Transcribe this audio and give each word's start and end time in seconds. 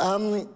Ähm, 0.00 0.48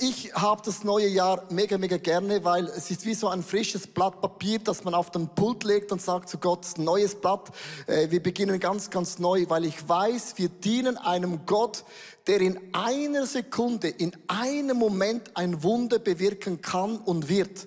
ich 0.00 0.32
habe 0.34 0.62
das 0.64 0.84
neue 0.84 1.06
Jahr 1.06 1.44
mega, 1.50 1.76
mega 1.76 1.98
gerne, 1.98 2.42
weil 2.44 2.64
es 2.64 2.90
ist 2.90 3.04
wie 3.04 3.12
so 3.12 3.28
ein 3.28 3.42
frisches 3.42 3.86
Blatt 3.86 4.22
Papier, 4.22 4.58
das 4.58 4.84
man 4.84 4.94
auf 4.94 5.10
den 5.10 5.28
Pult 5.28 5.64
legt 5.64 5.92
und 5.92 6.00
sagt 6.00 6.30
zu 6.30 6.38
Gott, 6.38 6.66
neues 6.78 7.14
Blatt. 7.14 7.50
Äh, 7.86 8.10
wir 8.10 8.22
beginnen 8.22 8.58
ganz, 8.58 8.88
ganz 8.88 9.18
neu, 9.18 9.44
weil 9.48 9.66
ich 9.66 9.86
weiß, 9.86 10.38
wir 10.38 10.48
dienen 10.48 10.96
einem 10.96 11.44
Gott, 11.44 11.84
der 12.26 12.40
in 12.40 12.58
einer 12.72 13.26
Sekunde, 13.26 13.88
in 13.88 14.16
einem 14.28 14.78
Moment 14.78 15.36
ein 15.36 15.62
Wunder 15.62 15.98
bewirken 15.98 16.62
kann 16.62 16.96
und 16.96 17.28
wird. 17.28 17.66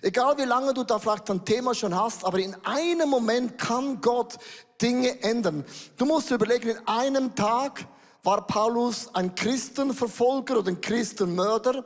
Egal 0.00 0.38
wie 0.38 0.44
lange 0.44 0.72
du 0.72 0.84
da 0.84 0.98
vielleicht 0.98 1.30
ein 1.30 1.44
Thema 1.44 1.74
schon 1.74 1.94
hast, 1.94 2.24
aber 2.24 2.38
in 2.38 2.56
einem 2.64 3.10
Moment 3.10 3.58
kann 3.58 4.00
Gott 4.00 4.38
Dinge 4.80 5.22
ändern. 5.22 5.64
Du 5.98 6.06
musst 6.06 6.30
überlegen, 6.30 6.70
in 6.70 6.88
einem 6.88 7.34
Tag 7.34 7.86
war 8.22 8.46
Paulus 8.46 9.12
ein 9.14 9.34
Christenverfolger 9.34 10.58
oder 10.58 10.68
ein 10.68 10.80
Christenmörder 10.80 11.84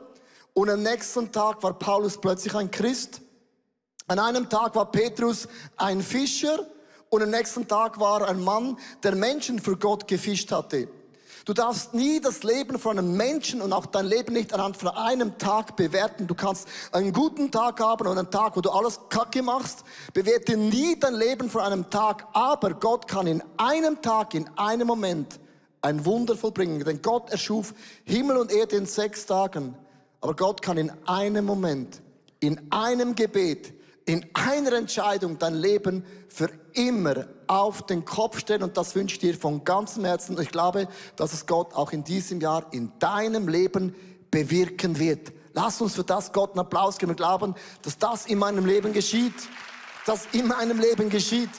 und 0.53 0.69
am 0.69 0.83
nächsten 0.83 1.31
Tag 1.31 1.63
war 1.63 1.73
Paulus 1.73 2.19
plötzlich 2.19 2.53
ein 2.55 2.69
Christ. 2.69 3.21
An 4.07 4.19
einem 4.19 4.49
Tag 4.49 4.75
war 4.75 4.91
Petrus 4.91 5.47
ein 5.75 6.01
Fischer 6.01 6.59
und 7.09 7.23
am 7.23 7.31
nächsten 7.31 7.67
Tag 7.67 7.99
war 7.99 8.27
ein 8.27 8.43
Mann, 8.43 8.77
der 9.03 9.15
Menschen 9.15 9.59
für 9.59 9.77
Gott 9.77 10.07
gefischt 10.07 10.51
hatte. 10.51 10.87
Du 11.45 11.53
darfst 11.53 11.93
nie 11.93 12.19
das 12.19 12.43
Leben 12.43 12.77
von 12.77 12.99
einem 12.99 13.15
Menschen 13.15 13.61
und 13.61 13.71
auch 13.71 13.85
dein 13.85 14.05
Leben 14.05 14.33
nicht 14.33 14.53
anhand 14.53 14.77
von 14.77 14.89
einem 14.89 15.37
Tag 15.37 15.77
bewerten. 15.77 16.27
Du 16.27 16.35
kannst 16.35 16.67
einen 16.91 17.13
guten 17.13 17.51
Tag 17.51 17.79
haben 17.79 18.05
und 18.05 18.17
einen 18.17 18.29
Tag, 18.29 18.57
wo 18.57 18.61
du 18.61 18.69
alles 18.69 18.99
kacke 19.09 19.41
machst. 19.41 19.85
Bewerte 20.13 20.57
nie 20.57 20.99
dein 20.99 21.15
Leben 21.15 21.49
von 21.49 21.61
einem 21.61 21.89
Tag. 21.89 22.27
Aber 22.33 22.73
Gott 22.73 23.07
kann 23.07 23.27
in 23.27 23.41
einem 23.55 24.01
Tag, 24.01 24.33
in 24.33 24.49
einem 24.57 24.87
Moment 24.87 25.39
ein 25.81 26.05
Wunder 26.05 26.35
vollbringen. 26.35 26.83
Denn 26.83 27.01
Gott 27.01 27.29
erschuf 27.29 27.73
Himmel 28.03 28.37
und 28.37 28.51
Erde 28.51 28.75
in 28.75 28.85
sechs 28.85 29.25
Tagen. 29.25 29.75
Aber 30.21 30.35
Gott 30.35 30.61
kann 30.61 30.77
in 30.77 30.91
einem 31.05 31.45
Moment, 31.45 32.01
in 32.39 32.71
einem 32.71 33.15
Gebet, 33.15 33.73
in 34.05 34.25
einer 34.33 34.73
Entscheidung 34.73 35.37
dein 35.37 35.55
Leben 35.55 36.03
für 36.29 36.49
immer 36.73 37.27
auf 37.47 37.85
den 37.85 38.05
Kopf 38.05 38.39
stellen 38.39 38.63
und 38.63 38.77
das 38.77 38.95
wünsche 38.95 39.15
ich 39.15 39.19
dir 39.19 39.35
von 39.35 39.63
ganzem 39.63 40.05
Herzen. 40.05 40.35
Und 40.35 40.43
ich 40.43 40.51
glaube, 40.51 40.87
dass 41.15 41.33
es 41.33 41.45
Gott 41.45 41.73
auch 41.73 41.91
in 41.91 42.03
diesem 42.03 42.39
Jahr 42.39 42.65
in 42.71 42.91
deinem 42.99 43.47
Leben 43.47 43.95
bewirken 44.31 44.97
wird. 44.97 45.33
Lass 45.53 45.81
uns 45.81 45.95
für 45.95 46.03
das 46.03 46.31
Gott 46.31 46.51
einen 46.51 46.59
Applaus 46.59 46.97
geben 46.97 47.11
und 47.11 47.17
glauben, 47.17 47.55
dass 47.81 47.97
das 47.97 48.27
in 48.27 48.37
meinem 48.37 48.65
Leben 48.65 48.93
geschieht. 48.93 49.33
Das 50.05 50.27
in 50.31 50.47
meinem 50.47 50.79
Leben 50.79 51.09
geschieht. 51.09 51.49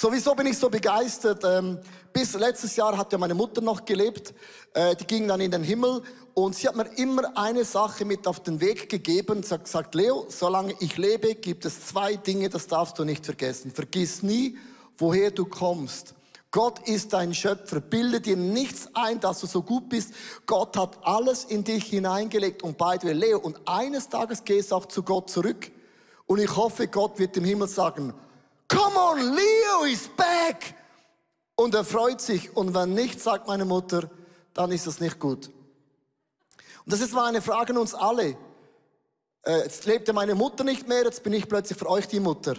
Sowieso 0.00 0.32
bin 0.36 0.46
ich 0.46 0.56
so 0.56 0.70
begeistert. 0.70 1.42
Ähm, 1.44 1.76
bis 2.12 2.32
letztes 2.34 2.76
Jahr 2.76 2.96
hat 2.96 3.10
ja 3.10 3.18
meine 3.18 3.34
Mutter 3.34 3.60
noch 3.60 3.84
gelebt. 3.84 4.32
Äh, 4.72 4.94
die 4.94 5.04
ging 5.04 5.26
dann 5.26 5.40
in 5.40 5.50
den 5.50 5.64
Himmel 5.64 6.02
und 6.34 6.54
sie 6.54 6.68
hat 6.68 6.76
mir 6.76 6.86
immer 6.98 7.36
eine 7.36 7.64
Sache 7.64 8.04
mit 8.04 8.28
auf 8.28 8.38
den 8.38 8.60
Weg 8.60 8.88
gegeben. 8.88 9.42
Sie 9.42 9.52
hat 9.52 9.64
gesagt, 9.64 9.96
Leo, 9.96 10.26
solange 10.28 10.76
ich 10.78 10.96
lebe, 10.98 11.34
gibt 11.34 11.64
es 11.64 11.84
zwei 11.88 12.14
Dinge, 12.14 12.48
das 12.48 12.68
darfst 12.68 12.96
du 13.00 13.04
nicht 13.04 13.24
vergessen. 13.24 13.72
Vergiss 13.72 14.22
nie, 14.22 14.56
woher 14.98 15.32
du 15.32 15.46
kommst. 15.46 16.14
Gott 16.52 16.78
ist 16.86 17.12
dein 17.12 17.34
Schöpfer. 17.34 17.80
Bilde 17.80 18.20
dir 18.20 18.36
nichts 18.36 18.88
ein, 18.94 19.18
dass 19.18 19.40
du 19.40 19.48
so 19.48 19.64
gut 19.64 19.88
bist. 19.88 20.12
Gott 20.46 20.76
hat 20.76 20.96
alles 21.02 21.42
in 21.42 21.64
dich 21.64 21.86
hineingelegt. 21.86 22.62
Und 22.62 22.78
bei 22.78 22.98
dir, 22.98 23.14
Leo, 23.14 23.40
und 23.40 23.58
eines 23.66 24.08
Tages 24.08 24.44
gehst 24.44 24.70
du 24.70 24.76
auch 24.76 24.86
zu 24.86 25.02
Gott 25.02 25.28
zurück. 25.28 25.72
Und 26.26 26.38
ich 26.38 26.54
hoffe, 26.54 26.86
Gott 26.86 27.18
wird 27.18 27.36
im 27.36 27.42
Himmel 27.42 27.66
sagen, 27.66 28.14
come 28.68 28.96
on, 28.96 29.18
Leo. 29.34 29.77
Und 31.60 31.74
er 31.74 31.84
freut 31.84 32.20
sich. 32.20 32.56
Und 32.56 32.72
wenn 32.72 32.94
nicht, 32.94 33.20
sagt 33.20 33.48
meine 33.48 33.64
Mutter, 33.64 34.08
dann 34.54 34.70
ist 34.70 34.86
das 34.86 35.00
nicht 35.00 35.18
gut. 35.18 35.48
Und 36.84 36.92
das 36.92 37.00
ist 37.00 37.12
mal 37.12 37.26
eine 37.26 37.42
Frage 37.42 37.72
an 37.72 37.78
uns 37.78 37.94
alle. 37.94 38.36
Äh, 39.42 39.62
jetzt 39.64 39.84
lebte 39.84 40.12
meine 40.12 40.36
Mutter 40.36 40.62
nicht 40.62 40.86
mehr, 40.86 41.02
jetzt 41.02 41.24
bin 41.24 41.32
ich 41.32 41.48
plötzlich 41.48 41.76
für 41.76 41.90
euch 41.90 42.06
die 42.06 42.20
Mutter. 42.20 42.54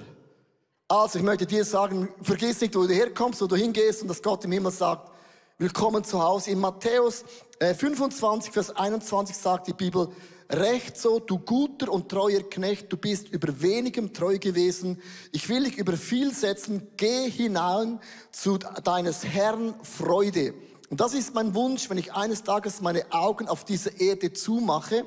Also 0.89 1.17
ich 1.17 1.23
möchte 1.23 1.45
dir 1.45 1.63
sagen, 1.63 2.09
vergiss 2.21 2.59
nicht, 2.59 2.75
wo 2.75 2.85
du 2.85 2.93
herkommst, 2.93 3.41
wo 3.41 3.47
du 3.47 3.55
hingehst 3.55 4.01
und 4.01 4.09
dass 4.09 4.21
Gott 4.21 4.43
im 4.43 4.51
Himmel 4.51 4.73
sagt, 4.73 5.09
willkommen 5.57 6.03
zu 6.03 6.21
Hause. 6.21 6.51
In 6.51 6.59
Matthäus 6.59 7.23
25, 7.61 8.49
äh, 8.49 8.53
Vers 8.53 8.75
21 8.75 9.37
sagt 9.37 9.67
die 9.67 9.73
Bibel, 9.73 10.09
Recht 10.51 10.97
so, 10.97 11.19
du 11.19 11.37
guter 11.37 11.91
und 11.91 12.09
treuer 12.09 12.41
Knecht, 12.41 12.91
du 12.91 12.97
bist 12.97 13.29
über 13.29 13.61
wenigem 13.61 14.13
treu 14.13 14.39
gewesen. 14.39 14.99
Ich 15.31 15.47
will 15.47 15.65
dich 15.65 15.77
über 15.77 15.95
viel 15.95 16.33
setzen. 16.33 16.87
Geh 16.97 17.29
hinein 17.29 17.99
zu 18.31 18.57
deines 18.57 19.23
Herrn 19.23 19.75
Freude. 19.83 20.55
Und 20.89 21.01
das 21.01 21.13
ist 21.13 21.35
mein 21.35 21.53
Wunsch, 21.53 21.87
wenn 21.91 21.99
ich 21.99 22.13
eines 22.13 22.41
Tages 22.41 22.81
meine 22.81 23.05
Augen 23.11 23.47
auf 23.47 23.63
diese 23.63 23.91
Erde 23.91 24.33
zumache, 24.33 25.05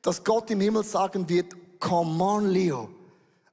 dass 0.00 0.24
Gott 0.24 0.50
im 0.50 0.62
Himmel 0.62 0.82
sagen 0.82 1.28
wird, 1.28 1.54
come 1.78 2.24
on, 2.24 2.48
Leo. 2.48 2.88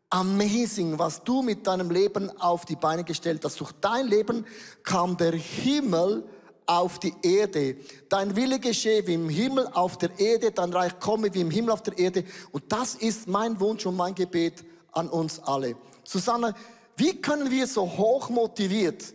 Amazing, 0.10 0.98
was 0.98 1.22
du 1.26 1.42
mit 1.42 1.68
deinem 1.68 1.92
Leben 1.92 2.32
auf 2.40 2.64
die 2.64 2.78
Beine 2.78 3.04
gestellt 3.04 3.44
hast. 3.44 3.60
Durch 3.60 3.74
dein 3.82 4.08
Leben 4.08 4.46
kam 4.82 5.18
der 5.18 5.34
Himmel 5.34 6.24
auf 6.68 7.00
die 7.00 7.16
Erde. 7.24 7.78
Dein 8.10 8.36
Wille 8.36 8.60
geschehe 8.60 9.08
wie 9.08 9.16
im 9.16 9.30
Himmel 9.30 9.68
auf 9.74 9.98
der 9.98 10.20
Erde, 10.20 10.52
dein 10.52 10.72
Reich 10.72 11.00
komme 11.00 11.34
wie 11.34 11.42
im 11.42 11.50
Himmel 11.50 11.72
auf 11.72 11.82
der 11.82 11.98
Erde. 11.98 12.24
Und 12.52 12.72
das 12.72 12.94
ist 12.96 13.28
mein 13.28 13.60
Wunsch 13.60 13.86
und 13.86 13.96
mein 13.96 14.14
Gebet 14.14 14.64
an 14.92 15.10
uns 15.10 15.40
alle. 15.40 15.76
Susanne, 16.04 16.54
wie 16.98 17.20
können 17.22 17.50
wir 17.50 17.66
so 17.68 17.84
hoch 17.84 18.30
motiviert 18.30 19.14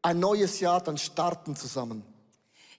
ein 0.00 0.20
neues 0.20 0.60
Jahr 0.60 0.80
dann 0.80 0.98
starten 0.98 1.56
zusammen? 1.56 2.04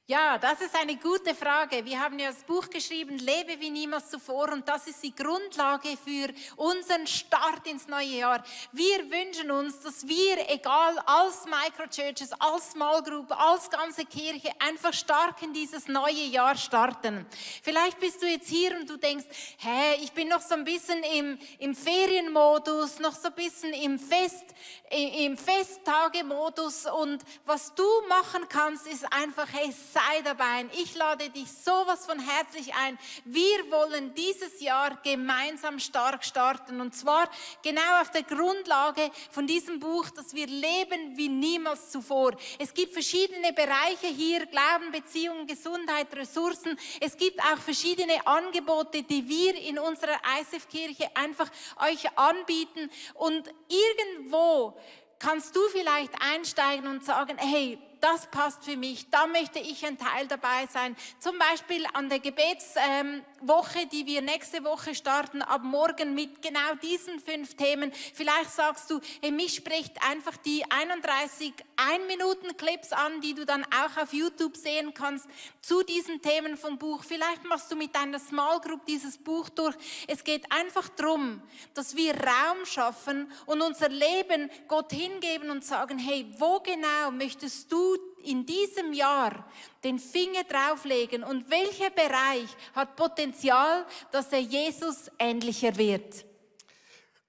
Ja, 0.05 0.37
das 0.37 0.59
ist 0.59 0.75
eine 0.75 0.97
gute 0.97 1.33
Frage. 1.33 1.85
Wir 1.85 1.97
haben 1.97 2.19
ja 2.19 2.27
das 2.27 2.43
Buch 2.43 2.69
geschrieben, 2.69 3.17
Lebe 3.19 3.57
wie 3.61 3.69
niemals 3.69 4.09
zuvor 4.09 4.51
und 4.51 4.67
das 4.67 4.85
ist 4.87 5.01
die 5.01 5.15
Grundlage 5.15 5.95
für 5.95 6.27
unseren 6.57 7.07
Start 7.07 7.65
ins 7.67 7.87
neue 7.87 8.17
Jahr. 8.17 8.43
Wir 8.73 9.09
wünschen 9.09 9.49
uns, 9.49 9.79
dass 9.79 10.05
wir, 10.05 10.49
egal 10.49 10.99
als 11.05 11.45
Microchurches, 11.45 12.33
als 12.37 12.71
Small 12.71 13.01
Group, 13.01 13.31
als 13.31 13.69
ganze 13.69 14.03
Kirche, 14.03 14.49
einfach 14.59 14.91
stark 14.91 15.41
in 15.41 15.53
dieses 15.53 15.87
neue 15.87 16.25
Jahr 16.25 16.57
starten. 16.57 17.25
Vielleicht 17.61 17.97
bist 18.01 18.21
du 18.21 18.27
jetzt 18.27 18.49
hier 18.49 18.77
und 18.77 18.89
du 18.89 18.97
denkst, 18.97 19.27
hä, 19.59 19.95
ich 20.01 20.11
bin 20.11 20.27
noch 20.27 20.41
so 20.41 20.55
ein 20.55 20.65
bisschen 20.65 21.01
im, 21.15 21.39
im 21.59 21.73
Ferienmodus, 21.73 22.99
noch 22.99 23.15
so 23.15 23.29
ein 23.29 23.35
bisschen 23.35 23.71
im 23.71 23.97
Fest, 23.97 24.47
im 24.91 25.37
Festtagemodus 25.37 26.87
und 26.87 27.23
was 27.45 27.73
du 27.73 27.87
machen 28.09 28.49
kannst, 28.49 28.85
ist 28.85 29.05
einfach, 29.13 29.47
hey, 29.49 29.73
sei 29.93 30.21
dabei. 30.23 30.65
Ich 30.73 30.95
lade 30.95 31.29
dich 31.29 31.51
sowas 31.51 32.05
von 32.05 32.19
herzlich 32.19 32.73
ein. 32.73 32.97
Wir 33.25 33.71
wollen 33.71 34.13
dieses 34.15 34.59
Jahr 34.59 34.97
gemeinsam 35.03 35.79
stark 35.79 36.25
starten. 36.25 36.81
Und 36.81 36.95
zwar 36.95 37.29
genau 37.61 38.01
auf 38.01 38.09
der 38.09 38.23
Grundlage 38.23 39.11
von 39.29 39.45
diesem 39.45 39.79
Buch, 39.79 40.09
dass 40.09 40.33
wir 40.33 40.47
leben 40.47 41.15
wie 41.15 41.29
niemals 41.29 41.91
zuvor. 41.91 42.31
Es 42.57 42.73
gibt 42.73 42.93
verschiedene 42.93 43.53
Bereiche 43.53 44.07
hier, 44.07 44.45
Glauben, 44.47 44.91
Beziehungen, 44.91 45.45
Gesundheit, 45.45 46.13
Ressourcen. 46.15 46.77
Es 46.99 47.15
gibt 47.15 47.39
auch 47.39 47.59
verschiedene 47.59 48.25
Angebote, 48.25 49.03
die 49.03 49.27
wir 49.27 49.55
in 49.55 49.77
unserer 49.77 50.19
ISF-Kirche 50.39 51.15
einfach 51.15 51.49
euch 51.79 52.17
anbieten. 52.17 52.89
Und 53.13 53.47
irgendwo 53.67 54.75
kannst 55.19 55.55
du 55.55 55.61
vielleicht 55.71 56.13
einsteigen 56.21 56.87
und 56.87 57.05
sagen, 57.05 57.37
hey, 57.37 57.77
das 58.03 58.27
passt 58.27 58.65
für 58.65 58.75
mich, 58.75 59.09
da 59.09 59.27
möchte 59.27 59.59
ich 59.59 59.85
ein 59.85 59.97
Teil 59.97 60.27
dabei 60.27 60.67
sein. 60.69 60.93
Zum 61.19 61.39
Beispiel 61.39 61.85
an 61.93 62.09
der 62.09 62.19
Gebetswoche, 62.19 63.87
die 63.93 64.05
wir 64.05 64.21
nächste 64.21 64.61
Woche 64.65 64.93
starten, 64.93 65.41
ab 65.41 65.61
morgen 65.63 66.13
mit 66.13 66.41
genau 66.41 66.75
diesen 66.81 67.21
fünf 67.21 67.55
Themen. 67.55 67.93
Vielleicht 68.13 68.51
sagst 68.51 68.91
du, 68.91 68.99
hey, 69.21 69.31
mich 69.31 69.55
spricht 69.55 70.03
einfach 70.05 70.35
die 70.35 70.65
31 70.69 71.53
Ein-Minuten-Clips 71.77 72.91
an, 72.91 73.21
die 73.21 73.35
du 73.35 73.45
dann 73.45 73.63
auch 73.65 74.01
auf 74.01 74.11
YouTube 74.11 74.57
sehen 74.57 74.93
kannst 74.93 75.29
zu 75.61 75.81
diesen 75.83 76.21
Themen 76.21 76.57
vom 76.57 76.77
Buch. 76.77 77.05
Vielleicht 77.05 77.45
machst 77.45 77.71
du 77.71 77.77
mit 77.77 77.95
deiner 77.95 78.19
Small 78.19 78.59
Group 78.59 78.85
dieses 78.85 79.17
Buch 79.17 79.47
durch. 79.47 79.75
Es 80.07 80.25
geht 80.25 80.51
einfach 80.51 80.89
darum, 80.89 81.41
dass 81.73 81.95
wir 81.95 82.13
Raum 82.15 82.65
schaffen 82.65 83.31
und 83.45 83.61
unser 83.61 83.87
Leben 83.87 84.51
Gott 84.67 84.91
hingeben 84.91 85.49
und 85.49 85.63
sagen, 85.63 85.97
hey, 85.97 86.25
wo 86.37 86.59
genau 86.59 87.09
möchtest 87.11 87.71
du 87.71 87.92
in 88.23 88.45
diesem 88.45 88.93
Jahr 88.93 89.45
den 89.83 89.99
Finger 89.99 90.43
drauflegen 90.43 91.23
und 91.23 91.49
welcher 91.49 91.89
Bereich 91.89 92.49
hat 92.73 92.95
Potenzial, 92.95 93.85
dass 94.11 94.31
er 94.31 94.41
Jesus 94.41 95.09
ähnlicher 95.19 95.75
wird? 95.77 96.25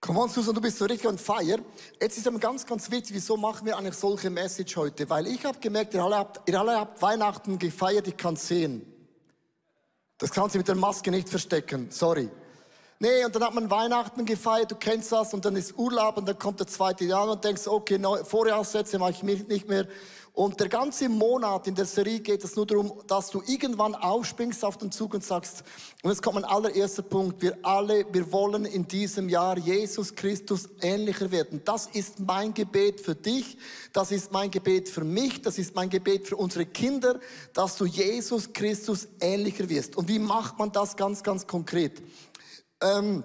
Komm 0.01 0.19
on, 0.19 0.29
Susan, 0.29 0.55
du 0.55 0.61
bist 0.61 0.77
so 0.77 0.85
richtig 0.85 1.09
on 1.09 1.17
fire. 1.17 1.65
Jetzt 1.99 2.19
ist 2.19 2.29
aber 2.29 2.39
ganz, 2.39 2.67
ganz 2.67 2.91
wichtig, 2.91 3.15
wieso 3.15 3.39
machen 3.39 3.65
wir 3.65 3.79
eine 3.79 3.91
solche 3.91 4.29
Message 4.29 4.77
heute? 4.77 5.09
Weil 5.09 5.27
ich 5.27 5.43
habe 5.47 5.59
gemerkt, 5.59 5.95
ihr 5.95 6.05
alle, 6.05 6.17
habt, 6.17 6.47
ihr 6.47 6.61
alle 6.61 6.79
habt 6.79 7.01
Weihnachten 7.01 7.59
gefeiert, 7.59 8.07
ich 8.07 8.17
kann 8.17 8.37
sehen. 8.37 8.85
Das 10.19 10.31
kann 10.31 10.51
sie 10.51 10.59
mit 10.59 10.69
der 10.69 10.75
Maske 10.75 11.11
nicht 11.11 11.29
verstecken, 11.29 11.91
sorry. 11.91 12.29
Nee, 12.99 13.25
und 13.25 13.35
dann 13.35 13.45
hat 13.45 13.55
man 13.55 13.71
Weihnachten 13.71 14.25
gefeiert, 14.25 14.71
du 14.71 14.77
kennst 14.77 15.11
das, 15.11 15.35
und 15.35 15.45
dann 15.45 15.57
ist 15.57 15.77
Urlaub, 15.77 16.17
und 16.17 16.29
dann 16.29 16.39
kommt 16.39 16.61
der 16.61 16.67
zweite 16.67 17.05
Jahr 17.05 17.31
und 17.31 17.43
denkst, 17.43 17.67
okay, 17.67 17.99
Vorjahrssätze 18.25 18.99
mache 18.99 19.13
ich 19.13 19.23
nicht 19.23 19.69
mehr. 19.69 19.87
Und 20.35 20.59
der 20.59 20.69
ganze 20.69 21.09
Monat 21.09 21.69
in 21.69 21.77
der 21.77 21.85
Serie 21.85 22.19
geht 22.19 22.43
es 22.43 22.57
nur 22.57 22.67
darum, 22.67 22.93
dass 23.07 23.31
du 23.31 23.41
irgendwann 23.47 23.95
aufspringst 23.95 24.65
auf 24.65 24.77
den 24.77 24.91
Zug 24.91 25.15
und 25.15 25.23
sagst, 25.25 25.63
und 26.03 26.11
jetzt 26.11 26.25
kommt 26.25 26.35
mein 26.35 26.45
allererster 26.45 27.05
Punkt, 27.05 27.41
wir 27.41 27.57
alle, 27.63 28.05
wir 28.13 28.33
wollen 28.33 28.65
in 28.65 28.89
diesem 28.89 29.29
Jahr 29.29 29.57
Jesus 29.57 30.13
Christus 30.17 30.69
ähnlicher 30.81 31.31
werden. 31.31 31.63
Das 31.65 31.87
ist 31.87 32.19
mein 32.19 32.53
Gebet 32.53 33.01
für 33.01 33.15
dich, 33.15 33.57
das 33.93 34.11
ist 34.11 34.33
mein 34.33 34.51
Gebet 34.51 34.89
für 34.89 35.05
mich, 35.05 35.41
das 35.41 35.57
ist 35.57 35.77
mein 35.77 35.89
Gebet 35.89 36.27
für 36.27 36.35
unsere 36.35 36.67
Kinder, 36.67 37.21
dass 37.53 37.77
du 37.77 37.85
Jesus 37.85 38.53
Christus 38.53 39.07
ähnlicher 39.21 39.69
wirst. 39.69 39.95
Und 39.95 40.09
wie 40.09 40.19
macht 40.19 40.59
man 40.59 40.73
das 40.73 40.97
ganz, 40.97 41.23
ganz 41.23 41.47
konkret? 41.47 42.03
Ähm, 42.81 43.23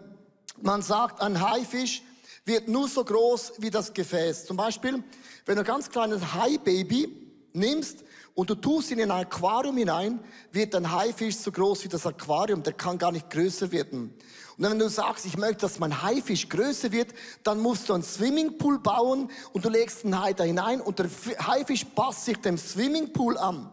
man 0.61 0.83
sagt, 0.83 1.21
ein 1.21 1.41
Haifisch 1.41 2.03
wird 2.45 2.67
nur 2.67 2.87
so 2.87 3.03
groß 3.03 3.53
wie 3.57 3.69
das 3.69 3.93
Gefäß. 3.93 4.45
Zum 4.45 4.57
Beispiel, 4.57 5.03
wenn 5.45 5.55
du 5.55 5.61
ein 5.61 5.67
ganz 5.67 5.89
kleines 5.89 6.33
Haibaby 6.33 7.29
nimmst 7.53 8.03
und 8.35 8.49
du 8.49 8.55
tust 8.55 8.91
ihn 8.91 8.99
in 8.99 9.11
ein 9.11 9.25
Aquarium 9.25 9.77
hinein, 9.77 10.19
wird 10.51 10.75
ein 10.75 10.91
Haifisch 10.91 11.37
so 11.37 11.51
groß 11.51 11.83
wie 11.83 11.89
das 11.89 12.05
Aquarium. 12.05 12.63
Der 12.63 12.73
kann 12.73 12.97
gar 12.97 13.11
nicht 13.11 13.29
größer 13.29 13.71
werden. 13.71 14.13
Und 14.57 14.65
wenn 14.65 14.79
du 14.79 14.89
sagst, 14.89 15.25
ich 15.25 15.37
möchte, 15.37 15.61
dass 15.61 15.79
mein 15.79 16.01
Haifisch 16.01 16.49
größer 16.49 16.91
wird, 16.91 17.13
dann 17.43 17.59
musst 17.59 17.87
du 17.87 17.93
einen 17.93 18.03
Swimmingpool 18.03 18.79
bauen 18.79 19.31
und 19.53 19.63
du 19.63 19.69
legst 19.69 20.03
einen 20.03 20.21
Hai 20.21 20.33
da 20.33 20.43
hinein 20.43 20.81
und 20.81 20.99
der 20.99 21.09
Haifisch 21.47 21.85
passt 21.95 22.25
sich 22.25 22.37
dem 22.37 22.57
Swimmingpool 22.57 23.37
an. 23.37 23.69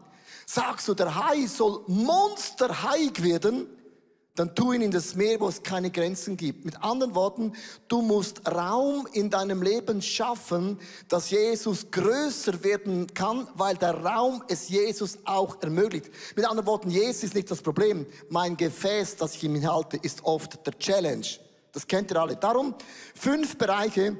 Sagst 0.47 0.87
du, 0.87 0.95
der 0.95 1.17
Hai 1.17 1.47
soll 1.47 1.83
monsterhaig 1.89 3.23
werden, 3.23 3.67
dann 4.37 4.55
tu 4.55 4.73
ihn 4.73 4.83
in 4.83 4.91
das 4.91 5.15
Meer, 5.15 5.41
wo 5.41 5.49
es 5.49 5.63
keine 5.63 5.91
Grenzen 5.91 6.37
gibt. 6.37 6.65
Mit 6.65 6.83
anderen 6.83 7.15
Worten, 7.15 7.53
du 7.89 8.03
musst 8.03 8.47
Raum 8.47 9.09
in 9.13 9.31
deinem 9.31 9.63
Leben 9.63 10.03
schaffen, 10.03 10.79
dass 11.09 11.31
Jesus 11.31 11.91
größer 11.91 12.63
werden 12.63 13.13
kann, 13.15 13.49
weil 13.55 13.77
der 13.77 13.95
Raum 13.95 14.45
es 14.49 14.69
Jesus 14.69 15.19
auch 15.25 15.61
ermöglicht. 15.63 16.11
Mit 16.37 16.45
anderen 16.45 16.67
Worten, 16.67 16.91
Jesus 16.91 17.25
ist 17.25 17.35
nicht 17.35 17.51
das 17.51 17.63
Problem. 17.63 18.07
Mein 18.29 18.57
Gefäß, 18.57 19.17
das 19.17 19.35
ich 19.35 19.45
ihm 19.45 19.67
halte, 19.67 19.97
ist 19.97 20.23
oft 20.25 20.65
der 20.67 20.79
Challenge. 20.79 21.27
Das 21.73 21.87
kennt 21.87 22.11
ihr 22.11 22.21
alle. 22.21 22.37
Darum 22.37 22.75
fünf 23.15 23.57
Bereiche, 23.57 24.17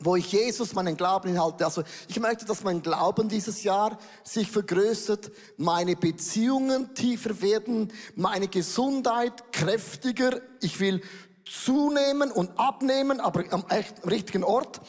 wo 0.00 0.14
ich 0.16 0.30
Jesus 0.30 0.74
meinen 0.74 0.96
Glauben 0.96 1.28
inhalte. 1.28 1.64
Also 1.64 1.82
ich 2.06 2.20
möchte, 2.20 2.44
dass 2.44 2.62
mein 2.62 2.82
Glauben 2.82 3.28
dieses 3.28 3.64
Jahr 3.64 3.98
sich 4.22 4.50
vergrößert, 4.50 5.30
meine 5.56 5.96
Beziehungen 5.96 6.94
tiefer 6.94 7.40
werden, 7.42 7.92
meine 8.14 8.48
Gesundheit 8.48 9.52
kräftiger. 9.52 10.40
Ich 10.60 10.78
will 10.78 11.02
zunehmen 11.44 12.30
und 12.30 12.58
abnehmen, 12.58 13.20
aber 13.20 13.44
am 13.50 13.64
richtigen 14.08 14.44
Ort. 14.44 14.80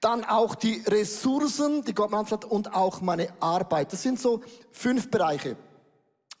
Dann 0.00 0.24
auch 0.24 0.54
die 0.54 0.82
Ressourcen, 0.86 1.82
die 1.82 1.94
Gott 1.94 2.10
mir 2.10 2.18
hat 2.18 2.44
und 2.44 2.74
auch 2.74 3.00
meine 3.00 3.28
Arbeit. 3.40 3.92
Das 3.92 4.02
sind 4.02 4.20
so 4.20 4.42
fünf 4.70 5.10
Bereiche. 5.10 5.56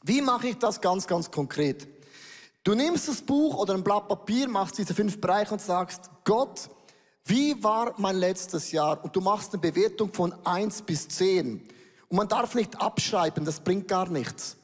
Wie 0.02 0.20
mache 0.20 0.48
ich 0.48 0.58
das 0.58 0.80
ganz, 0.80 1.06
ganz 1.06 1.30
konkret? 1.30 1.88
Du 2.62 2.74
nimmst 2.74 3.08
das 3.08 3.22
Buch 3.22 3.56
oder 3.56 3.74
ein 3.74 3.82
Blatt 3.82 4.06
Papier, 4.06 4.48
machst 4.48 4.78
diese 4.78 4.94
fünf 4.94 5.20
Bereiche 5.20 5.54
und 5.54 5.62
sagst, 5.62 6.10
Gott, 6.24 6.68
wie 7.26 7.62
war 7.62 7.94
mein 7.96 8.16
letztes 8.16 8.70
Jahr? 8.72 9.02
Und 9.02 9.16
du 9.16 9.20
machst 9.20 9.52
eine 9.52 9.60
Bewertung 9.60 10.12
von 10.12 10.34
eins 10.44 10.82
bis 10.82 11.08
zehn. 11.08 11.66
Und 12.08 12.16
man 12.16 12.28
darf 12.28 12.54
nicht 12.54 12.80
abschreiben, 12.80 13.44
das 13.44 13.60
bringt 13.60 13.88
gar 13.88 14.08
nichts. 14.08 14.56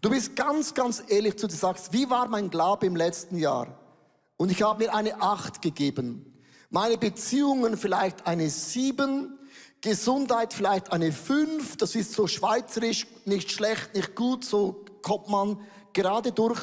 Du 0.00 0.10
bist 0.10 0.34
ganz, 0.34 0.74
ganz 0.74 1.02
ehrlich 1.08 1.38
zu 1.38 1.46
dir, 1.46 1.54
sagst, 1.54 1.92
wie 1.92 2.10
war 2.10 2.26
mein 2.26 2.50
Glaube 2.50 2.86
im 2.86 2.96
letzten 2.96 3.36
Jahr? 3.38 3.78
Und 4.36 4.50
ich 4.50 4.62
habe 4.62 4.84
mir 4.84 4.94
eine 4.94 5.20
acht 5.20 5.62
gegeben. 5.62 6.26
Meine 6.70 6.98
Beziehungen 6.98 7.76
vielleicht 7.76 8.26
eine 8.26 8.48
sieben. 8.48 9.38
Gesundheit 9.80 10.52
vielleicht 10.52 10.92
eine 10.92 11.12
fünf. 11.12 11.76
Das 11.76 11.94
ist 11.94 12.12
so 12.12 12.26
schweizerisch, 12.26 13.06
nicht 13.24 13.50
schlecht, 13.50 13.94
nicht 13.94 14.14
gut, 14.14 14.44
so 14.44 14.84
kommt 15.02 15.28
man 15.28 15.60
gerade 15.92 16.32
durch. 16.32 16.60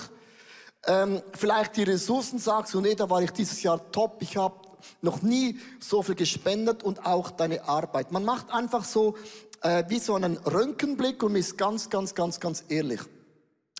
Ähm, 0.85 1.21
vielleicht 1.33 1.77
die 1.77 1.83
Ressourcen 1.83 2.37
sagst 2.39 2.73
du, 2.73 2.81
nee, 2.81 2.95
da 2.95 3.09
war 3.09 3.21
ich 3.21 3.31
dieses 3.31 3.61
Jahr 3.63 3.91
top. 3.91 4.21
Ich 4.21 4.37
habe 4.37 4.66
noch 5.01 5.21
nie 5.21 5.59
so 5.79 6.01
viel 6.01 6.15
gespendet 6.15 6.83
und 6.83 7.05
auch 7.05 7.31
deine 7.31 7.67
Arbeit. 7.67 8.11
Man 8.11 8.25
macht 8.25 8.51
einfach 8.51 8.83
so 8.83 9.15
äh, 9.61 9.83
wie 9.87 9.99
so 9.99 10.15
einen 10.15 10.37
Röntgenblick 10.37 11.23
und 11.23 11.35
ist 11.35 11.57
ganz, 11.57 11.89
ganz, 11.89 12.15
ganz, 12.15 12.39
ganz 12.39 12.63
ehrlich. 12.69 13.01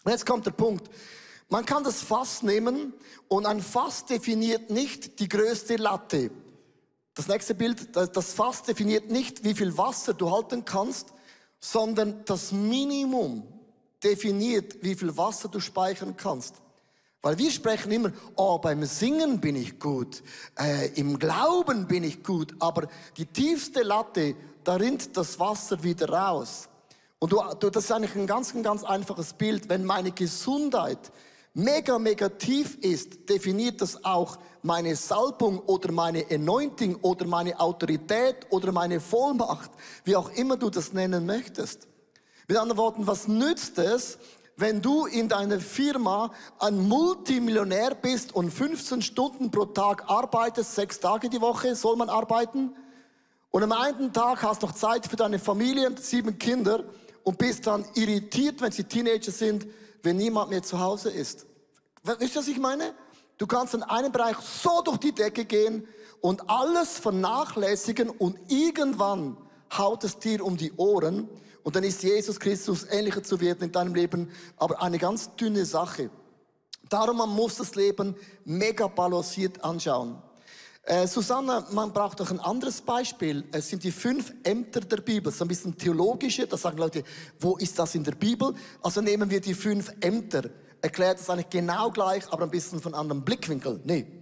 Und 0.03 0.11
jetzt 0.11 0.25
kommt 0.25 0.45
der 0.45 0.51
Punkt. 0.51 0.89
Man 1.49 1.65
kann 1.65 1.83
das 1.83 2.01
Fass 2.01 2.44
nehmen 2.44 2.94
und 3.27 3.45
ein 3.45 3.61
Fass 3.61 4.05
definiert 4.05 4.69
nicht 4.69 5.19
die 5.19 5.29
größte 5.29 5.77
Latte. 5.77 6.29
Das 7.13 7.27
nächste 7.27 7.55
Bild, 7.55 7.95
das 7.95 8.33
Fass 8.33 8.63
definiert 8.63 9.09
nicht, 9.09 9.44
wie 9.44 9.55
viel 9.55 9.77
Wasser 9.77 10.13
du 10.13 10.29
halten 10.31 10.65
kannst, 10.65 11.13
sondern 11.59 12.23
das 12.25 12.51
Minimum 12.51 13.47
definiert, 14.03 14.83
wie 14.83 14.95
viel 14.95 15.15
Wasser 15.17 15.49
du 15.49 15.59
speichern 15.59 16.15
kannst. 16.15 16.55
Weil 17.27 17.39
wir 17.39 17.51
sprechen 17.51 17.91
immer, 17.91 18.13
oh, 18.38 18.57
beim 18.57 18.85
Singen 18.85 19.41
bin 19.41 19.57
ich 19.57 19.81
gut, 19.81 20.24
äh, 20.57 20.88
im 20.97 21.19
Glauben 21.19 21.85
bin 21.85 22.06
ich 22.06 22.24
gut, 22.24 22.56
aber 22.59 22.88
die 23.18 23.25
tiefste 23.25 23.83
Latte, 23.83 24.33
da 24.63 24.75
rinnt 24.75 25.18
das 25.18 25.38
Wasser 25.38 25.83
wieder 25.83 26.07
raus. 26.07 26.69
Und 27.19 27.33
du, 27.33 27.44
du, 27.59 27.69
das 27.69 27.83
ist 27.83 27.91
eigentlich 27.91 28.15
ein 28.15 28.27
ganz, 28.27 28.56
ein 28.56 28.63
ganz 28.63 28.85
einfaches 28.85 29.33
Bild. 29.33 29.68
Wenn 29.68 29.83
meine 29.83 30.12
Gesundheit 30.13 31.12
mega, 31.53 32.00
mega 32.00 32.29
tief 32.29 32.77
ist, 32.77 33.27
definiert 33.27 33.81
das 33.81 34.06
auch 34.06 34.38
meine 34.62 34.95
Salbung 34.95 35.59
oder 35.59 35.91
meine 35.91 36.25
Anointing 36.31 36.95
oder 37.01 37.27
meine 37.27 37.59
Autorität 37.59 38.47
oder 38.51 38.71
meine 38.71 39.01
Vollmacht, 39.01 39.71
wie 40.06 40.15
auch 40.15 40.30
immer 40.30 40.56
du 40.56 40.69
das 40.69 40.94
nennen 40.94 41.25
möchtest. 41.25 41.89
Mit 42.47 42.56
anderen 42.56 42.77
Worten, 42.77 43.06
was 43.06 43.27
nützt 43.27 43.77
es, 43.80 44.18
wenn 44.57 44.81
du 44.81 45.06
in 45.06 45.30
deiner 45.30 45.59
Firma 45.59 46.31
ein 46.59 46.88
Multimillionär 46.88 47.94
bist 47.95 48.33
und 48.33 48.51
15 48.51 49.04
Stunden 49.04 49.51
pro 49.51 49.65
Tag 49.65 50.09
arbeitest, 50.09 50.74
sechs 50.74 51.00
Tage 51.00 51.30
die 51.30 51.39
Woche 51.39 51.75
soll 51.75 51.95
man 51.95 52.09
arbeiten, 52.09 52.75
und 53.51 53.63
am 53.63 53.71
einen 53.71 54.12
Tag 54.12 54.44
hast 54.44 54.62
du 54.62 54.68
noch 54.68 54.74
Zeit 54.75 55.07
für 55.07 55.15
deine 55.15 55.39
Familie 55.39 55.88
und 55.88 56.00
sieben 56.04 56.38
Kinder 56.38 56.83
und 57.24 57.38
bist 57.38 57.65
dann 57.65 57.86
irritiert, 57.95 58.62
wenn 58.62 58.71
sie 58.71 58.83
Teenager 58.83 59.31
sind, 59.31 59.65
wenn 60.04 60.18
niemand 60.18 60.50
mehr 60.50 60.62
zu 60.62 60.80
Hause 60.80 61.09
ist. 61.09 61.45
Wisst 62.04 62.36
ihr, 62.36 62.42
was 62.42 62.48
ich 62.48 62.59
meine? 62.59 62.94
Du 63.38 63.48
kannst 63.48 63.74
in 63.74 63.83
einem 63.83 64.12
Bereich 64.12 64.38
so 64.38 64.81
durch 64.83 64.98
die 64.98 65.13
Decke 65.13 65.45
gehen 65.45 65.88
und 66.21 66.50
alles 66.50 67.00
vernachlässigen 67.00 68.09
und 68.09 68.38
irgendwann 68.48 69.38
haut 69.75 70.04
es 70.04 70.19
dir 70.19 70.44
um 70.44 70.57
die 70.57 70.74
Ohren 70.74 71.30
und 71.68 71.75
dann 71.75 71.84
ist 71.84 72.02
Jesus 72.02 72.40
Christus 72.40 72.86
ähnlicher 72.90 73.22
zu 73.22 73.42
werden 73.42 73.64
in 73.64 73.74
deinem 73.74 73.94
Leben, 73.94 74.31
aber 74.56 74.81
eine 74.81 74.97
ganz 74.97 75.36
dünne 75.36 75.66
Sache. 75.66 76.09
Darum, 76.88 77.18
man 77.18 77.28
muss 77.28 77.56
das 77.56 77.76
Leben 77.76 78.16
mega 78.45 78.88
balanciert 78.88 79.62
anschauen. 79.66 80.16
Äh, 80.83 81.07
Susanna, 81.07 81.68
man 81.71 81.92
braucht 81.92 82.21
auch 82.21 82.31
ein 82.31 82.40
anderes 82.40 82.80
Beispiel. 82.80 83.44
Es 83.52 83.68
sind 83.68 83.83
die 83.83 83.92
fünf 83.92 84.33
Ämter 84.45 84.80
der 84.80 85.02
Bibel. 85.02 85.30
So 85.30 85.44
ein 85.44 85.50
bisschen 85.50 85.78
theologische. 85.78 86.47
Da 86.47 86.56
sagen 86.56 86.78
Leute, 86.78 87.04
wo 87.42 87.57
ist 87.57 87.78
das 87.78 87.95
in 87.95 88.06
der 88.06 88.14
Bibel? 88.14 88.54
Also 88.81 89.02
nehmen 89.02 89.30
wir 89.30 89.42
die 89.42 89.54
fünf 89.54 89.92
Ämter. 90.00 90.50
Erklärt 90.81 91.19
es 91.19 91.30
eigentlich 91.30 91.50
genau 91.50 91.92
gleich, 91.92 92.31
aber 92.31 92.44
ein 92.45 92.50
bisschen 92.50 92.80
von 92.80 92.94
anderem 92.94 93.26
Blickwinkel. 93.26 93.81
Nee. 93.83 94.17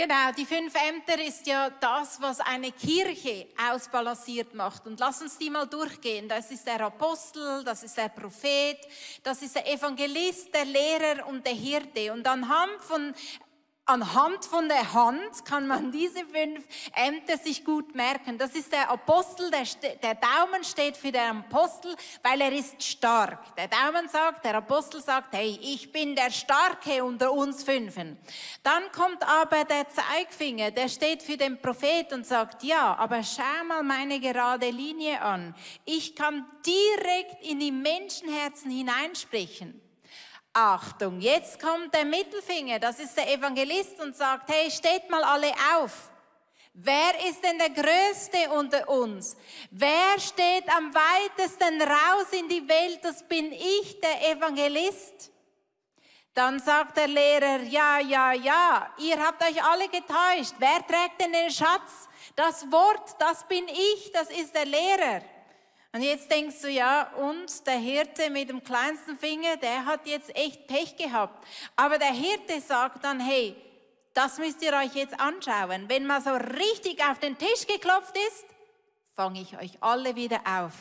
Genau, 0.00 0.32
die 0.34 0.46
fünf 0.46 0.72
Ämter 0.74 1.22
ist 1.22 1.46
ja 1.46 1.68
das, 1.68 2.18
was 2.22 2.40
eine 2.40 2.72
Kirche 2.72 3.48
ausbalanciert 3.70 4.54
macht. 4.54 4.86
Und 4.86 4.98
lass 4.98 5.20
uns 5.20 5.36
die 5.36 5.50
mal 5.50 5.66
durchgehen. 5.66 6.26
Das 6.26 6.50
ist 6.50 6.66
der 6.66 6.80
Apostel, 6.80 7.62
das 7.64 7.82
ist 7.82 7.98
der 7.98 8.08
Prophet, 8.08 8.78
das 9.22 9.42
ist 9.42 9.56
der 9.56 9.70
Evangelist, 9.70 10.54
der 10.54 10.64
Lehrer 10.64 11.26
und 11.26 11.44
der 11.44 11.52
Hirte. 11.52 12.14
Und 12.14 12.26
anhand 12.26 12.80
von 12.80 13.12
anhand 13.90 14.44
von 14.44 14.68
der 14.68 14.92
Hand 14.92 15.44
kann 15.44 15.66
man 15.66 15.90
diese 15.90 16.24
fünf 16.24 16.64
Ämter 16.94 17.36
sich 17.36 17.64
gut 17.64 17.94
merken. 17.94 18.38
Das 18.38 18.54
ist 18.54 18.72
der 18.72 18.88
Apostel, 18.88 19.50
der, 19.50 19.64
der, 20.02 20.14
Daumen 20.14 20.62
steht 20.62 20.96
für 20.96 21.10
den 21.10 21.38
Apostel, 21.38 21.96
weil 22.22 22.40
er 22.40 22.52
ist 22.52 22.80
stark. 22.82 23.56
Der 23.56 23.66
Daumen 23.66 24.08
sagt, 24.08 24.44
der 24.44 24.54
Apostel 24.56 25.02
sagt, 25.02 25.34
hey, 25.34 25.58
ich 25.60 25.90
bin 25.90 26.14
der 26.14 26.30
Starke 26.30 27.04
unter 27.04 27.32
uns 27.32 27.64
Fünfen. 27.64 28.16
Dann 28.62 28.82
kommt 28.92 29.22
aber 29.24 29.64
der 29.64 29.88
Zeigfinger, 29.88 30.70
der 30.70 30.88
steht 30.88 31.22
für 31.22 31.36
den 31.36 31.60
Prophet 31.60 32.12
und 32.12 32.24
sagt, 32.24 32.62
ja, 32.62 32.94
aber 32.96 33.24
schau 33.24 33.64
mal 33.66 33.82
meine 33.82 34.20
gerade 34.20 34.70
Linie 34.70 35.20
an. 35.20 35.54
Ich 35.84 36.14
kann 36.14 36.46
direkt 36.64 37.44
in 37.44 37.58
die 37.58 37.72
Menschenherzen 37.72 38.70
hineinsprechen. 38.70 39.89
Achtung, 40.52 41.20
jetzt 41.20 41.60
kommt 41.60 41.94
der 41.94 42.04
Mittelfinger, 42.04 42.80
das 42.80 42.98
ist 42.98 43.16
der 43.16 43.32
Evangelist 43.32 44.00
und 44.00 44.16
sagt, 44.16 44.50
hey, 44.50 44.68
steht 44.70 45.08
mal 45.08 45.22
alle 45.22 45.52
auf. 45.76 46.10
Wer 46.72 47.28
ist 47.28 47.42
denn 47.44 47.58
der 47.58 47.70
Größte 47.70 48.50
unter 48.50 48.88
uns? 48.88 49.36
Wer 49.70 50.18
steht 50.18 50.68
am 50.76 50.92
weitesten 50.94 51.80
raus 51.82 52.26
in 52.32 52.48
die 52.48 52.68
Welt? 52.68 53.00
Das 53.02 53.26
bin 53.26 53.52
ich, 53.52 54.00
der 54.00 54.30
Evangelist. 54.32 55.30
Dann 56.32 56.58
sagt 56.60 56.96
der 56.96 57.08
Lehrer, 57.08 57.60
ja, 57.62 57.98
ja, 57.98 58.32
ja, 58.32 58.94
ihr 58.98 59.18
habt 59.18 59.42
euch 59.42 59.62
alle 59.62 59.88
getäuscht. 59.88 60.54
Wer 60.58 60.86
trägt 60.86 61.20
denn 61.20 61.32
den 61.32 61.50
Schatz? 61.50 62.08
Das 62.34 62.70
Wort, 62.70 63.16
das 63.18 63.46
bin 63.46 63.66
ich, 63.68 64.10
das 64.12 64.30
ist 64.30 64.54
der 64.54 64.64
Lehrer. 64.64 65.22
Und 65.92 66.02
jetzt 66.02 66.30
denkst 66.30 66.56
du, 66.62 66.68
ja, 66.68 67.12
und 67.14 67.66
der 67.66 67.78
Hirte 67.78 68.30
mit 68.30 68.48
dem 68.48 68.62
kleinsten 68.62 69.18
Finger, 69.18 69.56
der 69.56 69.84
hat 69.86 70.06
jetzt 70.06 70.34
echt 70.36 70.68
Pech 70.68 70.96
gehabt. 70.96 71.44
Aber 71.74 71.98
der 71.98 72.12
Hirte 72.12 72.60
sagt 72.66 73.04
dann, 73.04 73.18
hey, 73.18 73.56
das 74.14 74.38
müsst 74.38 74.62
ihr 74.62 74.72
euch 74.72 74.94
jetzt 74.94 75.18
anschauen. 75.18 75.88
Wenn 75.88 76.06
mal 76.06 76.22
so 76.22 76.30
richtig 76.30 77.02
auf 77.02 77.18
den 77.18 77.36
Tisch 77.36 77.66
geklopft 77.66 78.16
ist, 78.28 78.44
fange 79.14 79.40
ich 79.40 79.58
euch 79.58 79.82
alle 79.82 80.14
wieder 80.14 80.40
auf. 80.46 80.72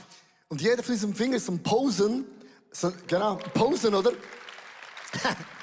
Und 0.47 0.61
jeder 0.61 0.83
von 0.83 0.93
diesen 0.93 1.15
Fingern 1.15 1.37
ist 1.37 1.49
ein 1.49 1.61
Posen. 1.61 2.25
So, 2.71 2.91
genau, 3.07 3.35
Posen, 3.53 3.95
oder? 3.95 4.11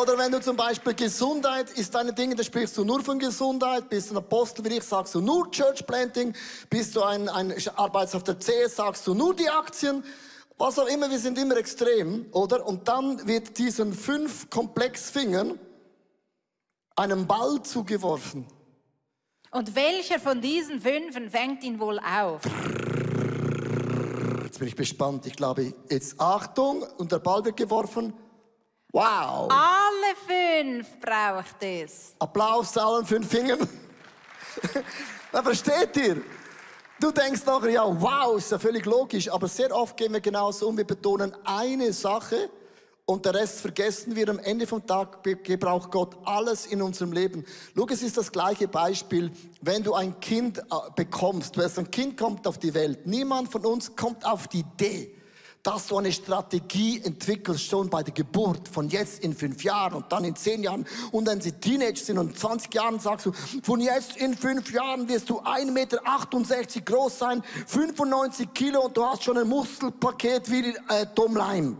oder 0.00 0.18
wenn 0.18 0.32
du 0.32 0.40
zum 0.40 0.56
Beispiel 0.56 0.94
Gesundheit 0.94 1.70
ist 1.70 1.94
deine 1.94 2.12
Dinge, 2.12 2.34
da 2.34 2.42
sprichst 2.42 2.76
du 2.76 2.84
nur 2.84 3.02
von 3.02 3.18
Gesundheit. 3.18 3.88
Bist 3.88 4.10
du 4.10 4.14
ein 4.14 4.18
Apostel 4.18 4.64
wie 4.64 4.76
ich, 4.76 4.82
sagst 4.82 5.14
du 5.14 5.20
nur 5.20 5.50
Church 5.50 5.86
Planting. 5.86 6.34
Bist 6.68 6.96
du 6.96 7.02
ein, 7.02 7.28
ein 7.28 7.54
Arbeits 7.76 8.14
auf 8.14 8.24
der 8.24 8.38
CS, 8.38 8.76
sagst 8.76 9.06
du 9.06 9.14
nur 9.14 9.34
die 9.34 9.48
Aktien. 9.48 10.04
Was 10.58 10.78
auch 10.78 10.86
immer, 10.86 11.10
wir 11.10 11.18
sind 11.18 11.38
immer 11.38 11.56
extrem, 11.56 12.26
oder? 12.32 12.66
Und 12.66 12.88
dann 12.88 13.26
wird 13.26 13.58
diesen 13.58 13.92
fünf 13.92 14.50
Komplexfingern 14.50 15.58
einem 16.96 17.26
Ball 17.26 17.62
zugeworfen. 17.62 18.46
Und 19.50 19.74
welcher 19.74 20.18
von 20.18 20.40
diesen 20.40 20.80
fünfen 20.80 21.30
fängt 21.30 21.62
ihn 21.62 21.78
wohl 21.78 21.98
auf? 21.98 22.42
Jetzt 24.44 24.58
bin 24.58 24.68
ich 24.68 24.76
gespannt. 24.76 25.26
Ich 25.26 25.36
glaube, 25.36 25.74
jetzt 25.90 26.20
Achtung 26.20 26.82
und 26.96 27.12
der 27.12 27.18
Ball 27.18 27.44
wird 27.44 27.56
geworfen. 27.56 28.14
Wow! 28.96 29.50
Alle 29.50 30.16
fünf 30.26 30.98
braucht 30.98 31.62
es. 31.62 32.14
Applaus 32.18 32.72
zu 32.72 32.80
allen 32.80 33.04
fünf 33.04 33.28
Fingern. 33.28 33.58
Na, 35.32 35.42
versteht 35.42 35.94
ihr? 35.98 36.22
Du 36.98 37.10
denkst 37.10 37.44
nachher, 37.44 37.68
ja, 37.68 37.84
wow, 37.84 38.38
ist 38.38 38.50
ja 38.50 38.58
völlig 38.58 38.86
logisch, 38.86 39.30
aber 39.30 39.48
sehr 39.48 39.70
oft 39.76 39.98
gehen 39.98 40.14
wir 40.14 40.22
genauso 40.22 40.68
um. 40.68 40.78
Wir 40.78 40.86
betonen 40.86 41.36
eine 41.44 41.92
Sache 41.92 42.48
und 43.04 43.26
der 43.26 43.34
Rest 43.34 43.60
vergessen 43.60 44.16
wir. 44.16 44.30
Am 44.30 44.38
Ende 44.38 44.66
vom 44.66 44.86
Tag 44.86 45.22
gebraucht 45.44 45.90
Gott 45.90 46.16
alles 46.24 46.64
in 46.64 46.80
unserem 46.80 47.12
Leben. 47.12 47.44
Schau, 47.76 47.86
es 47.90 48.02
ist 48.02 48.16
das 48.16 48.32
gleiche 48.32 48.66
Beispiel, 48.66 49.30
wenn 49.60 49.82
du 49.82 49.92
ein 49.92 50.18
Kind 50.20 50.56
äh, 50.56 50.62
bekommst. 50.94 51.58
Wenn 51.58 51.70
ein 51.76 51.90
Kind 51.90 52.16
kommt 52.16 52.46
auf 52.46 52.56
die 52.56 52.72
Welt, 52.72 53.06
niemand 53.06 53.52
von 53.52 53.66
uns 53.66 53.94
kommt 53.94 54.24
auf 54.24 54.48
die 54.48 54.60
Idee, 54.60 55.14
dass 55.66 55.88
du 55.88 55.98
eine 55.98 56.12
Strategie 56.12 57.00
entwickelst, 57.02 57.64
schon 57.64 57.90
bei 57.90 58.04
der 58.04 58.14
Geburt, 58.14 58.68
von 58.68 58.88
jetzt 58.88 59.24
in 59.24 59.34
fünf 59.34 59.64
Jahren 59.64 59.94
und 59.94 60.12
dann 60.12 60.22
in 60.22 60.36
zehn 60.36 60.62
Jahren. 60.62 60.86
Und 61.10 61.26
wenn 61.26 61.40
sie 61.40 61.52
Teenager 61.52 61.96
sind 61.96 62.18
und 62.18 62.38
20 62.38 62.72
Jahren 62.72 63.00
sagst 63.00 63.26
du, 63.26 63.32
von 63.64 63.80
jetzt 63.80 64.16
in 64.16 64.36
fünf 64.36 64.72
Jahren 64.72 65.08
wirst 65.08 65.28
du 65.28 65.40
1,68 65.40 65.72
Meter 65.72 66.00
groß 66.84 67.18
sein, 67.18 67.42
95 67.66 68.54
Kilo 68.54 68.82
und 68.82 68.96
du 68.96 69.04
hast 69.04 69.24
schon 69.24 69.38
ein 69.38 69.48
Muskelpaket 69.48 70.48
wie 70.52 70.68
äh, 70.88 71.06
Tom 71.16 71.36
Leim. 71.36 71.76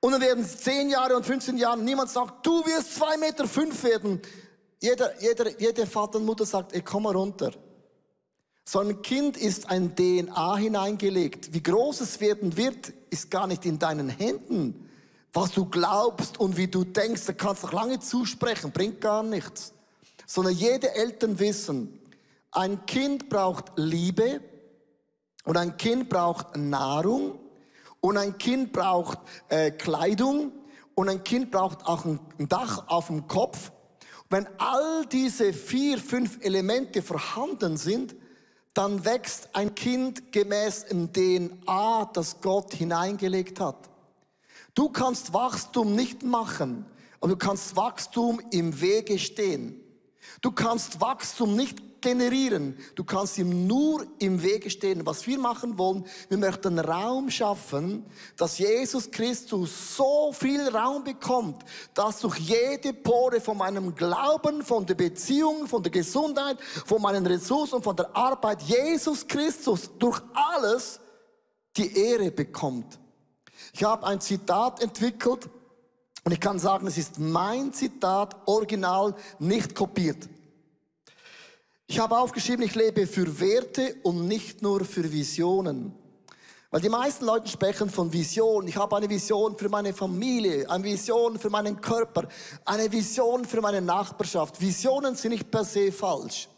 Und 0.00 0.12
dann 0.12 0.20
werden 0.22 0.42
es 0.42 0.56
10 0.58 0.88
Jahre 0.88 1.16
und 1.16 1.26
15 1.26 1.58
Jahre, 1.58 1.78
niemand 1.78 2.08
sagt, 2.08 2.46
du 2.46 2.64
wirst 2.64 3.02
2,5 3.02 3.18
Meter 3.18 3.46
fünf 3.46 3.82
werden. 3.82 4.22
Jeder, 4.80 5.20
jeder, 5.20 5.60
jeder 5.60 5.86
Vater 5.86 6.18
und 6.18 6.24
Mutter 6.24 6.46
sagt, 6.46 6.72
ey, 6.72 6.80
komm 6.80 7.02
mal 7.02 7.14
runter. 7.14 7.52
So 8.68 8.80
ein 8.80 9.00
Kind 9.00 9.36
ist 9.36 9.70
ein 9.70 9.94
DNA 9.94 10.56
hineingelegt. 10.56 11.54
Wie 11.54 11.62
groß 11.62 12.00
es 12.00 12.20
werden 12.20 12.56
wird, 12.56 12.92
ist 13.10 13.30
gar 13.30 13.46
nicht 13.46 13.64
in 13.64 13.78
deinen 13.78 14.08
Händen. 14.08 14.88
Was 15.32 15.52
du 15.52 15.66
glaubst 15.66 16.40
und 16.40 16.56
wie 16.56 16.66
du 16.66 16.82
denkst, 16.82 17.26
da 17.26 17.32
kannst 17.32 17.62
du 17.62 17.68
lange 17.68 18.00
zusprechen, 18.00 18.72
bringt 18.72 19.00
gar 19.00 19.22
nichts. 19.22 19.72
Sondern 20.26 20.54
jede 20.54 20.92
Eltern 20.96 21.38
wissen, 21.38 21.96
ein 22.50 22.84
Kind 22.86 23.28
braucht 23.28 23.66
Liebe 23.76 24.40
und 25.44 25.56
ein 25.56 25.76
Kind 25.76 26.08
braucht 26.08 26.56
Nahrung 26.56 27.38
und 28.00 28.16
ein 28.16 28.36
Kind 28.36 28.72
braucht 28.72 29.18
äh, 29.48 29.70
Kleidung 29.70 30.50
und 30.96 31.08
ein 31.08 31.22
Kind 31.22 31.52
braucht 31.52 31.86
auch 31.86 32.04
ein 32.04 32.18
Dach 32.48 32.88
auf 32.88 33.06
dem 33.06 33.28
Kopf. 33.28 33.70
Wenn 34.28 34.48
all 34.58 35.06
diese 35.06 35.52
vier, 35.52 35.98
fünf 35.98 36.44
Elemente 36.44 37.00
vorhanden 37.00 37.76
sind, 37.76 38.16
dann 38.76 39.06
wächst 39.06 39.48
ein 39.54 39.74
Kind 39.74 40.32
gemäß 40.32 40.84
dem 40.84 41.10
DNA, 41.10 42.10
das 42.12 42.42
Gott 42.42 42.74
hineingelegt 42.74 43.58
hat. 43.58 43.88
Du 44.74 44.90
kannst 44.90 45.32
Wachstum 45.32 45.96
nicht 45.96 46.22
machen, 46.22 46.84
aber 47.18 47.30
du 47.30 47.36
kannst 47.38 47.74
Wachstum 47.74 48.38
im 48.50 48.78
Wege 48.78 49.18
stehen. 49.18 49.80
Du 50.42 50.52
kannst 50.52 51.00
Wachstum 51.00 51.56
nicht 51.56 51.95
generieren. 52.06 52.78
Du 52.94 53.02
kannst 53.02 53.36
ihm 53.36 53.66
nur 53.66 54.06
im 54.20 54.40
Wege 54.40 54.70
stehen. 54.70 55.04
Was 55.04 55.26
wir 55.26 55.40
machen 55.40 55.76
wollen, 55.76 56.06
wir 56.28 56.38
möchten 56.38 56.78
Raum 56.78 57.30
schaffen, 57.30 58.06
dass 58.36 58.58
Jesus 58.58 59.10
Christus 59.10 59.96
so 59.96 60.32
viel 60.32 60.68
Raum 60.68 61.02
bekommt, 61.02 61.64
dass 61.94 62.20
durch 62.20 62.38
jede 62.38 62.92
Pore 62.92 63.40
von 63.40 63.58
meinem 63.58 63.92
Glauben, 63.92 64.62
von 64.62 64.86
der 64.86 64.94
Beziehung, 64.94 65.66
von 65.66 65.82
der 65.82 65.90
Gesundheit, 65.90 66.58
von 66.84 67.02
meinen 67.02 67.26
Ressourcen, 67.26 67.82
von 67.82 67.96
der 67.96 68.14
Arbeit, 68.16 68.62
Jesus 68.62 69.26
Christus 69.26 69.90
durch 69.98 70.20
alles 70.32 71.00
die 71.76 71.92
Ehre 71.92 72.30
bekommt. 72.30 73.00
Ich 73.72 73.82
habe 73.82 74.06
ein 74.06 74.20
Zitat 74.20 74.80
entwickelt 74.80 75.50
und 76.22 76.30
ich 76.30 76.38
kann 76.38 76.60
sagen, 76.60 76.86
es 76.86 76.98
ist 76.98 77.18
mein 77.18 77.72
Zitat 77.72 78.36
original, 78.46 79.16
nicht 79.40 79.74
kopiert. 79.74 80.28
Ich 81.88 82.00
habe 82.00 82.18
aufgeschrieben, 82.18 82.64
ich 82.64 82.74
lebe 82.74 83.06
für 83.06 83.38
Werte 83.38 83.94
und 84.02 84.26
nicht 84.26 84.60
nur 84.60 84.84
für 84.84 85.10
Visionen. 85.12 85.94
Weil 86.70 86.80
die 86.80 86.88
meisten 86.88 87.24
Leute 87.24 87.48
sprechen 87.48 87.88
von 87.88 88.12
Vision. 88.12 88.66
Ich 88.66 88.76
habe 88.76 88.96
eine 88.96 89.08
Vision 89.08 89.56
für 89.56 89.68
meine 89.68 89.94
Familie, 89.94 90.68
eine 90.68 90.82
Vision 90.82 91.38
für 91.38 91.48
meinen 91.48 91.80
Körper, 91.80 92.28
eine 92.64 92.90
Vision 92.90 93.44
für 93.44 93.60
meine 93.60 93.80
Nachbarschaft. 93.80 94.60
Visionen 94.60 95.14
sind 95.14 95.30
nicht 95.30 95.48
per 95.48 95.64
se 95.64 95.92
falsch. 95.92 96.48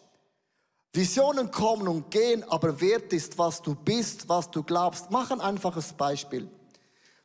Visionen 0.95 1.51
kommen 1.51 1.87
und 1.89 2.11
gehen, 2.11 2.43
aber 2.49 2.81
Wert 2.81 3.13
ist, 3.13 3.37
was 3.37 3.61
du 3.61 3.75
bist, 3.75 4.31
was 4.31 4.51
du 4.51 4.63
glaubst. 4.63 5.11
Mach 5.11 5.31
ein 5.31 5.43
einfaches 5.43 5.93
Beispiel. 5.93 6.49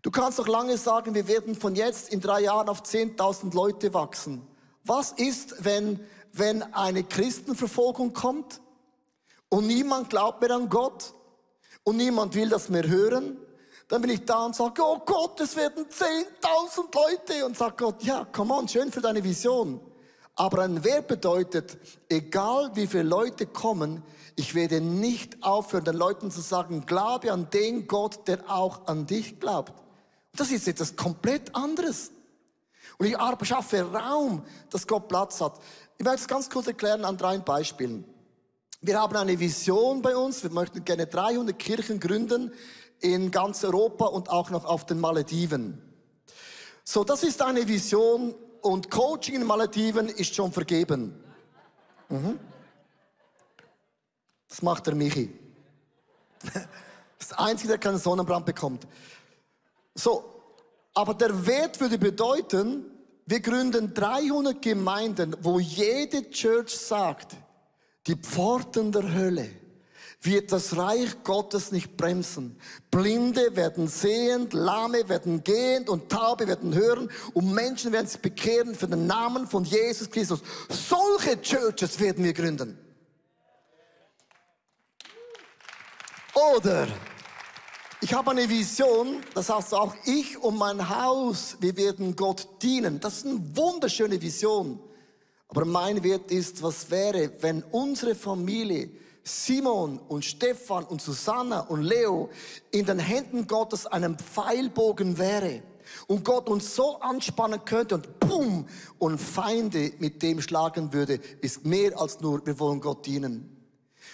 Du 0.02 0.12
kannst 0.12 0.38
doch 0.38 0.50
lange 0.50 0.78
sagen, 0.78 1.16
wir 1.16 1.30
werden 1.30 1.56
von 1.56 1.74
jetzt 1.74 2.12
in 2.12 2.20
drei 2.20 2.42
Jahren 2.42 2.68
auf 2.68 2.84
10.000 2.84 3.56
Leute 3.56 3.94
wachsen. 3.94 4.46
Was 4.84 5.14
ist, 5.14 5.64
wenn 5.64 6.02
wenn 6.34 6.62
eine 6.74 7.04
Christenverfolgung 7.04 8.14
kommt 8.14 8.60
und 9.50 9.68
niemand 9.68 10.10
glaubt 10.10 10.42
mehr 10.42 10.52
an 10.52 10.68
Gott 10.68 11.14
und 11.84 11.98
niemand 11.98 12.36
will 12.36 12.50
das 12.50 12.70
mehr 12.70 12.88
hören, 12.88 13.38
dann 13.88 14.02
bin 14.02 14.10
ich 14.10 14.26
da 14.26 14.46
und 14.46 14.56
sage, 14.56 14.82
oh 14.84 15.00
Gott, 15.06 15.40
es 15.40 15.56
werden 15.56 15.86
10.000 15.86 16.96
Leute. 16.96 17.46
Und 17.46 17.56
sagt 17.56 17.78
Gott, 17.78 18.02
ja, 18.04 18.26
come 18.26 18.54
on, 18.54 18.68
schön 18.68 18.92
für 18.92 19.02
deine 19.02 19.24
Vision. 19.24 19.80
Aber 20.36 20.64
ein 20.64 20.84
Wert 20.84 21.08
bedeutet, 21.08 21.78
egal 22.10 22.72
wie 22.74 22.88
viele 22.88 23.04
Leute 23.04 23.46
kommen, 23.46 24.02
ich 24.36 24.56
werde 24.56 24.82
nicht 24.82 25.44
aufhören, 25.44 25.86
den 25.86 25.96
Leuten 25.96 26.32
zu 26.32 26.42
sagen, 26.42 26.88
glaube 26.88 27.32
an 27.32 27.52
den 27.52 27.88
Gott, 27.88 28.28
der 28.28 28.50
auch 28.50 28.88
an 28.88 29.06
dich 29.06 29.40
glaubt. 29.40 29.74
Das 30.36 30.50
ist 30.50 30.68
etwas 30.68 30.96
komplett 30.96 31.56
anderes. 31.56 32.10
Und 33.04 33.10
ich 33.10 33.48
schaffe 33.48 33.82
Raum, 33.82 34.46
dass 34.70 34.88
Gott 34.88 35.10
Platz 35.10 35.42
hat. 35.42 35.60
Ich 35.98 36.06
werde 36.06 36.18
es 36.18 36.28
ganz 36.28 36.50
kurz 36.50 36.68
erklären 36.68 37.04
an 37.04 37.18
drei 37.18 37.38
Beispielen. 37.38 38.06
Wir 38.80 39.02
haben 39.02 39.16
eine 39.18 39.38
Vision 39.38 40.02
bei 40.02 40.16
uns. 40.16 40.42
Wir 40.42 40.52
möchten 40.52 40.86
gerne 40.86 41.06
300 41.06 41.58
Kirchen 41.60 42.00
gründen 42.00 42.54
in 43.02 43.30
ganz 43.30 43.62
Europa 43.66 44.06
und 44.06 44.30
auch 44.30 44.50
noch 44.52 44.64
auf 44.64 44.86
den 44.86 45.02
Malediven. 45.02 45.82
So, 46.86 47.04
das 47.04 47.24
ist 47.24 47.42
eine 47.42 47.68
Vision 47.68 48.34
und 48.62 48.90
Coaching 48.90 49.36
in 49.36 49.44
Malediven 49.44 50.08
ist 50.08 50.34
schon 50.34 50.54
vergeben. 50.54 51.22
Mhm. 52.08 52.40
Das 54.48 54.62
macht 54.62 54.88
der 54.88 54.96
Michi. 54.96 55.38
Das 57.20 57.32
Einzige, 57.40 57.70
der 57.70 57.78
keinen 57.78 57.98
Sonnenbrand 57.98 58.46
bekommt. 58.46 58.86
So, 59.96 60.34
aber 60.94 61.14
der 61.14 61.46
Wert 61.46 61.80
würde 61.80 61.98
bedeuten, 61.98 62.93
wir 63.26 63.40
gründen 63.40 63.94
300 63.94 64.62
Gemeinden, 64.62 65.36
wo 65.42 65.60
jede 65.60 66.30
Church 66.30 66.78
sagt, 66.78 67.36
die 68.08 68.16
Pforten 68.16 68.92
der 68.92 69.14
Hölle 69.14 69.50
wird 70.22 70.52
das 70.52 70.78
Reich 70.78 71.24
Gottes 71.24 71.72
nicht 71.72 71.98
bremsen. 71.98 72.58
Blinde 72.92 73.56
werden 73.56 73.88
sehend, 73.88 74.54
Lahme 74.54 75.08
werden 75.10 75.44
gehend 75.44 75.90
und 75.90 76.10
Taube 76.10 76.48
werden 76.48 76.74
hören 76.74 77.10
und 77.34 77.54
Menschen 77.54 77.92
werden 77.92 78.08
sich 78.08 78.22
bekehren 78.22 78.76
für 78.76 78.88
den 78.88 79.06
Namen 79.06 79.48
von 79.48 79.64
Jesus 79.66 80.10
Christus. 80.10 80.42
Solche 80.70 81.42
Churches 81.42 82.00
werden 82.00 82.24
wir 82.24 82.34
gründen. 82.34 82.78
Oder 86.56 86.88
ich 88.04 88.14
habe 88.14 88.32
eine 88.32 88.50
Vision, 88.50 89.24
das 89.34 89.50
heißt 89.50 89.74
auch 89.74 89.96
ich 90.04 90.38
und 90.38 90.58
mein 90.58 90.90
Haus, 90.90 91.56
wir 91.62 91.78
werden 91.78 92.18
Gott 92.18 92.50
dienen. 92.62 93.00
Das 93.00 93.20
ist 93.20 93.26
eine 93.26 93.40
wunderschöne 93.56 94.22
Vision. 94.22 94.78
Aber 95.48 95.64
mein 95.64 96.04
Wert 96.04 96.30
ist, 96.30 96.62
was 96.62 96.92
wäre, 96.92 97.32
wenn 97.40 97.64
unsere 97.64 98.14
Familie 98.14 98.90
Simon 99.24 100.00
und 100.10 100.26
Stefan 100.26 100.84
und 100.84 101.02
Susanna 101.02 101.62
und 101.62 101.84
Leo 101.84 102.30
in 102.72 102.86
den 102.86 103.00
Händen 103.00 103.48
Gottes 103.48 103.86
einem 103.86 104.18
Pfeilbogen 104.20 105.18
wäre 105.18 105.64
und 106.08 106.26
Gott 106.26 106.50
uns 106.50 106.76
so 106.76 107.00
anspannen 107.00 107.64
könnte 107.64 107.96
und 107.96 108.20
boom 108.20 108.68
und 109.00 109.18
Feinde 109.18 109.94
mit 110.00 110.22
dem 110.22 110.42
schlagen 110.42 110.92
würde, 110.92 111.22
ist 111.40 111.66
mehr 111.66 111.98
als 111.98 112.20
nur, 112.20 112.46
wir 112.46 112.60
wollen 112.60 112.82
Gott 112.82 113.06
dienen. 113.06 113.53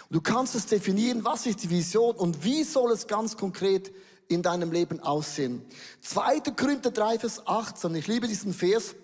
Du 0.10 0.22
kannst 0.22 0.56
es 0.56 0.66
definieren, 0.66 1.24
was 1.24 1.46
ist 1.46 1.63
die 1.63 1.70
Vision 1.70 2.16
und 2.16 2.44
wie 2.44 2.63
soll 2.63 2.92
es 2.92 3.06
ganz 3.06 3.38
konkret 3.38 3.92
in 4.28 4.42
deinem 4.42 4.72
Leben 4.72 5.00
aussehen. 5.00 5.63
2. 6.01 6.39
Korinther 6.56 6.92
3, 6.92 7.20
Vers 7.20 7.46
18. 7.46 7.94
Ich 7.96 8.08
liebe 8.08 8.28
diesen 8.28 8.54
Vers. 8.54 8.96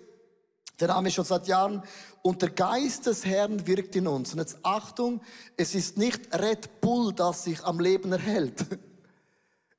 Den 0.80 0.92
haben 0.92 1.04
wir 1.04 1.10
schon 1.10 1.24
seit 1.24 1.46
Jahren. 1.46 1.82
Und 2.22 2.42
der 2.42 2.50
Geist 2.50 3.06
des 3.06 3.24
Herrn 3.24 3.66
wirkt 3.66 3.94
in 3.96 4.06
uns. 4.06 4.32
Und 4.32 4.40
jetzt 4.40 4.58
Achtung, 4.62 5.20
es 5.56 5.74
ist 5.74 5.96
nicht 5.96 6.34
Red 6.34 6.80
Bull, 6.80 7.12
das 7.12 7.44
sich 7.44 7.62
am 7.64 7.80
Leben 7.80 8.12
erhält. 8.12 8.64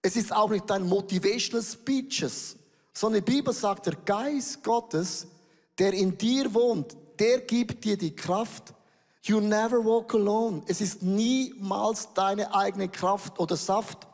Es 0.01 0.15
ist 0.15 0.33
auch 0.33 0.49
nicht 0.49 0.69
dein 0.69 0.87
Motivational 0.87 1.65
Speeches, 1.65 2.55
sondern 2.93 3.25
die 3.25 3.31
Bibel 3.33 3.53
sagt, 3.53 3.87
der 3.87 3.95
Geist 4.05 4.63
Gottes, 4.63 5.27
der 5.77 5.91
in 5.93 6.17
dir 6.17 6.53
wohnt, 6.53 6.95
der 7.19 7.41
gibt 7.41 7.83
dir 7.83 7.97
die 7.97 8.15
Kraft. 8.15 8.73
You 9.27 9.39
never 9.39 9.83
walk 9.83 10.13
alone. 10.13 10.63
Es 10.67 10.81
ist 10.81 11.01
niemals 11.01 12.09
deine 12.13 12.53
eigene 12.53 12.87
Kraft 12.87 13.39
oder 13.39 13.55
Saft 13.55 14.07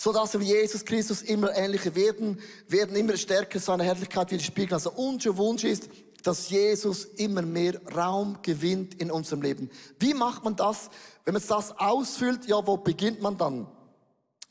so 0.00 0.14
dass 0.14 0.32
wir 0.32 0.40
Jesus 0.40 0.82
Christus 0.82 1.20
immer 1.20 1.54
ähnlicher 1.54 1.94
werden, 1.94 2.40
werden 2.68 2.96
immer 2.96 3.18
stärker 3.18 3.60
seine 3.60 3.84
Herrlichkeit 3.84 4.30
widerspiegeln. 4.30 4.72
Also 4.72 4.92
unser 4.92 5.36
Wunsch 5.36 5.62
ist, 5.62 5.90
dass 6.22 6.48
Jesus 6.48 7.04
immer 7.04 7.42
mehr 7.42 7.78
Raum 7.94 8.38
gewinnt 8.40 8.94
in 8.94 9.10
unserem 9.10 9.42
Leben. 9.42 9.68
Wie 9.98 10.14
macht 10.14 10.42
man 10.42 10.56
das? 10.56 10.88
Wenn 11.26 11.34
man 11.34 11.42
das 11.46 11.78
ausfüllt, 11.78 12.46
ja, 12.46 12.66
wo 12.66 12.78
beginnt 12.78 13.20
man 13.20 13.36
dann? 13.36 13.66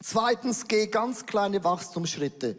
Zweitens, 0.03 0.67
geh 0.67 0.85
ganz 0.85 1.25
kleine 1.25 1.63
Wachstumsschritte. 1.63 2.55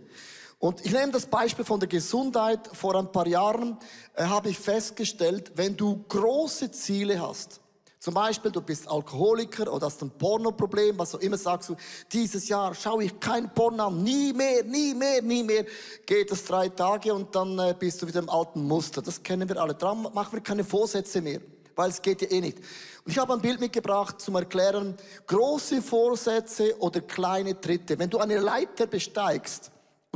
Und 0.60 0.84
ich 0.84 0.92
nehme 0.92 1.10
das 1.10 1.24
Beispiel 1.24 1.64
von 1.64 1.80
der 1.80 1.88
Gesundheit. 1.88 2.68
Vor 2.74 2.94
ein 2.94 3.10
paar 3.10 3.26
Jahren 3.26 3.78
äh, 4.14 4.24
habe 4.24 4.50
ich 4.50 4.58
festgestellt, 4.58 5.52
wenn 5.56 5.74
du 5.74 6.04
große 6.06 6.70
Ziele 6.70 7.20
hast, 7.20 7.60
zum 7.98 8.14
Beispiel, 8.14 8.50
du 8.50 8.62
bist 8.62 8.88
Alkoholiker 8.88 9.70
oder 9.70 9.84
hast 9.84 10.00
ein 10.00 10.10
Pornoproblem, 10.10 10.98
was 10.98 11.14
auch 11.14 11.20
immer 11.20 11.36
sagst 11.36 11.68
du, 11.68 11.76
dieses 12.10 12.48
Jahr 12.48 12.74
schaue 12.74 13.04
ich 13.04 13.20
kein 13.20 13.52
Porno 13.52 13.88
an, 13.88 14.02
nie 14.02 14.32
mehr, 14.32 14.64
nie 14.64 14.94
mehr, 14.94 15.20
nie 15.20 15.42
mehr. 15.42 15.66
Geht 16.06 16.30
es 16.30 16.44
drei 16.46 16.70
Tage 16.70 17.12
und 17.12 17.34
dann 17.34 17.58
äh, 17.58 17.74
bist 17.78 18.00
du 18.00 18.06
wieder 18.06 18.20
im 18.20 18.30
alten 18.30 18.62
Muster. 18.66 19.02
Das 19.02 19.22
kennen 19.22 19.46
wir 19.46 19.60
alle. 19.60 19.74
Darum 19.74 20.08
machen 20.14 20.32
wir 20.32 20.40
keine 20.40 20.64
Vorsätze 20.64 21.20
mehr, 21.20 21.40
weil 21.76 21.90
es 21.90 22.00
geht 22.00 22.22
ja 22.22 22.30
eh 22.30 22.40
nicht. 22.40 22.58
Und 23.04 23.12
ich 23.12 23.18
habe 23.18 23.34
ein 23.34 23.42
Bild 23.42 23.60
mitgebracht 23.60 24.18
zum 24.18 24.36
Erklären, 24.36 24.94
große 25.26 25.82
Vorsätze 25.82 26.78
oder 26.78 27.02
kleine 27.02 27.60
Tritte. 27.60 27.98
Wenn 27.98 28.08
du 28.08 28.16
eine 28.16 28.38
Leiter 28.38 28.86
besteigst 28.86 29.70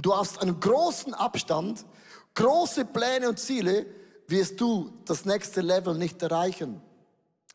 du 0.04 0.14
hast 0.14 0.40
einen 0.42 0.60
großen 0.60 1.14
Abstand, 1.14 1.84
große 2.34 2.84
Pläne 2.84 3.30
und 3.30 3.38
Ziele, 3.38 3.86
wirst 4.26 4.60
du 4.60 4.92
das 5.06 5.24
nächste 5.24 5.62
Level 5.62 5.94
nicht 5.94 6.22
erreichen. 6.22 6.80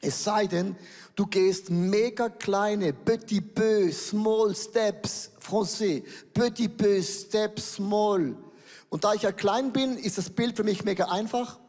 Es 0.02 0.24
sei 0.24 0.48
denn, 0.48 0.76
du 1.16 1.28
gehst 1.28 1.70
mega 1.70 2.30
kleine, 2.30 2.94
petit 2.94 3.54
peu, 3.54 3.92
small 3.92 4.56
steps, 4.56 5.32
français, 5.40 6.04
petit 6.34 6.70
peu, 6.70 7.02
steps, 7.04 7.76
small. 7.76 8.36
Und 8.90 9.04
da 9.04 9.14
ich 9.14 9.24
ja 9.24 9.32
klein 9.32 9.72
bin, 9.72 9.98
ist 9.98 10.18
das 10.18 10.30
Bild 10.30 10.56
für 10.56 10.64
mich 10.64 10.84
mega 10.84 11.06
einfach, 11.10 11.60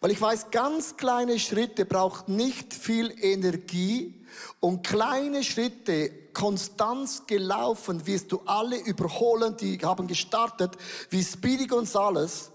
weil 0.00 0.12
ich 0.12 0.20
weiß, 0.20 0.50
ganz 0.50 0.96
kleine 0.96 1.38
Schritte 1.38 1.84
braucht 1.84 2.28
nicht 2.28 2.72
viel 2.72 3.12
Energie 3.20 4.24
und 4.60 4.86
kleine 4.86 5.44
Schritte, 5.44 6.10
Konstanz 6.32 7.26
gelaufen, 7.26 8.06
wirst 8.06 8.32
du 8.32 8.40
alle 8.46 8.76
überholen, 8.78 9.56
die 9.56 9.78
haben 9.78 10.06
gestartet, 10.06 10.76
wie 11.10 11.22
Speedy 11.22 11.66
Gonzales 11.66 12.50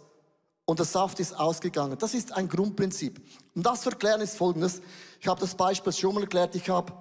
und 0.65 0.79
der 0.79 0.85
Saft 0.85 1.19
ist 1.19 1.37
ausgegangen. 1.37 1.97
Das 1.99 2.13
ist 2.13 2.33
ein 2.33 2.49
Grundprinzip. 2.49 3.21
Um 3.55 3.63
das 3.63 3.81
zu 3.81 3.89
erklären 3.89 4.21
ist 4.21 4.37
folgendes. 4.37 4.81
Ich 5.21 5.27
habe 5.27 5.39
das 5.39 5.55
Beispiel 5.55 5.93
schon 5.93 6.15
mal 6.15 6.21
erklärt. 6.21 6.55
Ich 6.55 6.69
habe 6.69 6.91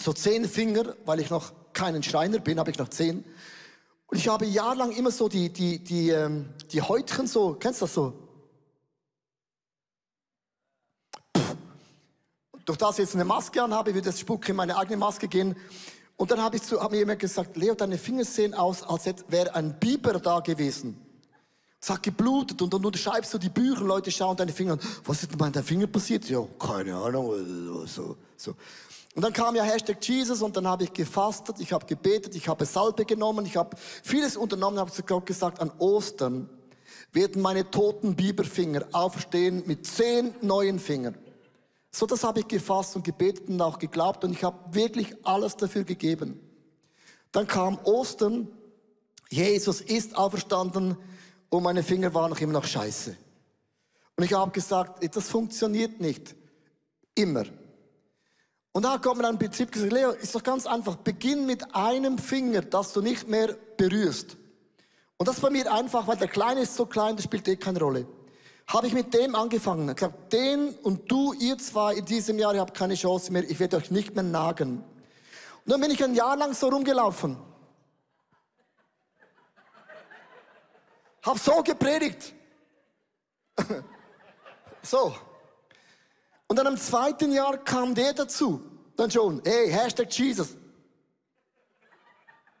so 0.00 0.12
zehn 0.12 0.46
Finger, 0.46 0.94
weil 1.04 1.20
ich 1.20 1.30
noch 1.30 1.52
keinen 1.72 2.02
Schreiner 2.02 2.38
bin, 2.38 2.58
habe 2.58 2.70
ich 2.70 2.78
noch 2.78 2.88
zehn. 2.88 3.24
Und 4.08 4.18
ich 4.18 4.28
habe 4.28 4.46
jahrelang 4.46 4.92
immer 4.92 5.10
so 5.10 5.28
die, 5.28 5.52
die, 5.52 5.82
die, 5.82 6.10
ähm, 6.10 6.50
die 6.70 6.82
Häutchen 6.82 7.26
so, 7.26 7.54
kennst 7.54 7.80
du 7.80 7.84
das 7.86 7.94
so? 7.94 8.25
Durch 12.66 12.78
das 12.78 12.98
ich 12.98 13.04
jetzt 13.04 13.14
eine 13.14 13.24
Maske 13.24 13.62
anhabe, 13.62 13.94
wird 13.94 14.06
das 14.06 14.20
Spuck 14.20 14.48
in 14.48 14.56
meine 14.56 14.76
eigene 14.76 14.96
Maske 14.96 15.28
gehen. 15.28 15.56
Und 16.16 16.30
dann 16.30 16.42
habe 16.42 16.56
ich 16.56 16.62
zu, 16.62 16.80
hab 16.80 16.90
mir 16.90 16.98
jemand 16.98 17.20
gesagt, 17.20 17.56
Leo, 17.56 17.74
deine 17.74 17.96
Finger 17.96 18.24
sehen 18.24 18.54
aus, 18.54 18.82
als 18.82 19.06
wäre 19.28 19.54
ein 19.54 19.78
Biber 19.78 20.14
da 20.14 20.40
gewesen. 20.40 21.00
Es 21.80 21.90
hat 21.90 22.02
geblutet 22.02 22.60
und 22.62 22.74
dann 22.74 22.84
unterschreibst 22.84 23.32
du 23.32 23.38
die 23.38 23.50
Bücher, 23.50 23.84
Leute 23.84 24.10
schauen 24.10 24.36
deine 24.36 24.52
Finger 24.52 24.72
an. 24.72 24.80
Was 25.04 25.22
ist 25.22 25.30
denn 25.30 25.38
bei 25.38 25.48
deinem 25.48 25.64
Finger 25.64 25.86
passiert? 25.86 26.28
Ja, 26.28 26.44
keine 26.58 26.96
Ahnung. 26.96 27.86
So, 27.86 28.16
so. 28.36 28.54
Und 29.14 29.22
dann 29.22 29.32
kam 29.32 29.54
ja 29.54 29.62
Hashtag 29.62 29.96
Jesus 30.02 30.42
und 30.42 30.56
dann 30.56 30.66
habe 30.66 30.84
ich 30.84 30.92
gefastet, 30.92 31.60
ich 31.60 31.72
habe 31.72 31.86
gebetet, 31.86 32.34
ich 32.34 32.48
habe 32.48 32.66
Salbe 32.66 33.04
genommen, 33.04 33.46
ich 33.46 33.56
habe 33.56 33.76
vieles 34.02 34.36
unternommen, 34.36 34.80
habe 34.80 34.90
zu 34.90 35.04
Gott 35.04 35.24
gesagt, 35.24 35.60
an 35.60 35.70
Ostern 35.78 36.48
werden 37.12 37.40
meine 37.40 37.70
toten 37.70 38.16
Biberfinger 38.16 38.84
aufstehen 38.92 39.62
mit 39.66 39.86
zehn 39.86 40.34
neuen 40.42 40.80
Fingern. 40.80 41.16
So, 41.98 42.04
das 42.04 42.24
habe 42.24 42.40
ich 42.40 42.48
gefasst 42.48 42.94
und 42.94 43.04
gebetet 43.04 43.48
und 43.48 43.58
auch 43.62 43.78
geglaubt 43.78 44.22
und 44.22 44.30
ich 44.30 44.44
habe 44.44 44.74
wirklich 44.74 45.16
alles 45.24 45.56
dafür 45.56 45.82
gegeben. 45.82 46.38
Dann 47.32 47.46
kam 47.46 47.78
Ostern, 47.84 48.48
Jesus 49.30 49.80
ist 49.80 50.14
auferstanden, 50.14 50.98
und 51.48 51.62
meine 51.62 51.82
Finger 51.82 52.12
waren 52.12 52.28
noch 52.28 52.38
immer 52.38 52.52
noch 52.52 52.66
scheiße. 52.66 53.16
Und 54.14 54.24
ich 54.24 54.34
habe 54.34 54.50
gesagt, 54.50 55.16
das 55.16 55.30
funktioniert 55.30 55.98
nicht. 55.98 56.36
Immer. 57.14 57.44
Und 58.72 58.84
da 58.84 58.98
kommt 58.98 59.22
mir 59.22 59.28
ein 59.28 59.38
Betrieb 59.38 59.72
gesagt, 59.72 59.90
Leo, 59.90 60.10
ist 60.10 60.34
doch 60.34 60.42
ganz 60.42 60.66
einfach. 60.66 60.96
Beginn 60.96 61.46
mit 61.46 61.74
einem 61.74 62.18
Finger, 62.18 62.60
das 62.60 62.92
du 62.92 63.00
nicht 63.00 63.26
mehr 63.26 63.56
berührst. 63.78 64.36
Und 65.16 65.28
das 65.28 65.40
bei 65.40 65.48
mir 65.48 65.72
einfach, 65.72 66.06
weil 66.06 66.18
der 66.18 66.28
Kleine 66.28 66.60
ist 66.60 66.76
so 66.76 66.84
klein, 66.84 67.16
das 67.16 67.24
spielt 67.24 67.48
eh 67.48 67.56
keine 67.56 67.78
Rolle. 67.78 68.06
Habe 68.68 68.88
ich 68.88 68.92
mit 68.92 69.14
dem 69.14 69.34
angefangen. 69.34 69.88
Ich 69.88 69.96
gesagt, 69.96 70.32
den 70.32 70.70
und 70.82 71.10
du, 71.10 71.32
ihr 71.34 71.56
zwei 71.58 71.94
in 71.94 72.04
diesem 72.04 72.38
Jahr, 72.38 72.54
ihr 72.54 72.60
habt 72.60 72.74
keine 72.74 72.94
Chance 72.94 73.32
mehr, 73.32 73.48
ich 73.48 73.60
werde 73.60 73.76
euch 73.76 73.90
nicht 73.90 74.14
mehr 74.14 74.24
nagen. 74.24 74.78
Und 75.64 75.72
dann 75.72 75.80
bin 75.80 75.90
ich 75.90 76.02
ein 76.02 76.14
Jahr 76.14 76.36
lang 76.36 76.52
so 76.52 76.68
rumgelaufen. 76.68 77.36
Hab 81.22 81.38
so 81.38 81.62
gepredigt. 81.62 82.34
so. 84.82 85.14
Und 86.48 86.56
dann 86.56 86.66
im 86.66 86.76
zweiten 86.76 87.32
Jahr 87.32 87.58
kam 87.58 87.94
der 87.94 88.12
dazu. 88.12 88.62
Dann 88.96 89.10
schon, 89.10 89.42
hey, 89.44 89.70
Hashtag 89.70 90.12
Jesus. 90.12 90.56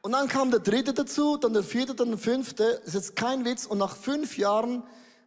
Und 0.02 0.12
dann 0.12 0.28
kam 0.28 0.50
der 0.50 0.60
dritte 0.60 0.92
dazu, 0.92 1.36
dann 1.36 1.52
der 1.52 1.62
vierte, 1.62 1.94
dann 1.94 2.10
der 2.10 2.18
fünfte. 2.18 2.64
ist 2.84 2.94
jetzt 2.94 3.16
kein 3.16 3.44
Witz. 3.44 3.66
Und 3.66 3.78
nach 3.78 3.96
fünf 3.96 4.36
Jahren 4.38 4.84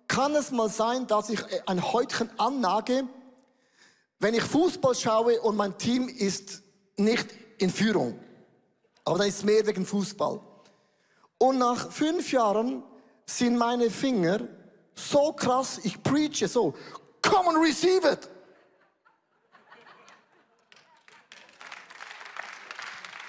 kann 0.09 0.35
es 0.35 0.51
mal 0.51 0.67
sein, 0.67 1.07
dass 1.07 1.29
ich 1.29 1.39
ein 1.67 1.81
Häutchen 1.81 2.29
annage, 2.37 3.07
wenn 4.19 4.33
ich 4.33 4.43
Fußball 4.43 4.95
schaue 4.95 5.39
und 5.39 5.55
mein 5.55 5.77
Team 5.77 6.09
ist 6.09 6.63
nicht 6.97 7.27
in 7.59 7.69
Führung. 7.69 8.19
Aber 9.05 9.19
dann 9.19 9.29
ist 9.29 9.37
es 9.37 9.43
mehr 9.45 9.65
wegen 9.65 9.85
Fußball. 9.85 10.41
Und 11.37 11.59
nach 11.59 11.91
fünf 11.91 12.31
Jahren 12.33 12.83
sind 13.25 13.57
meine 13.57 13.89
Finger 13.89 14.41
so 14.95 15.31
krass, 15.31 15.79
ich 15.83 16.01
preache 16.03 16.47
so, 16.47 16.73
come 17.21 17.49
and 17.49 17.57
receive 17.63 18.05
it. 18.05 18.29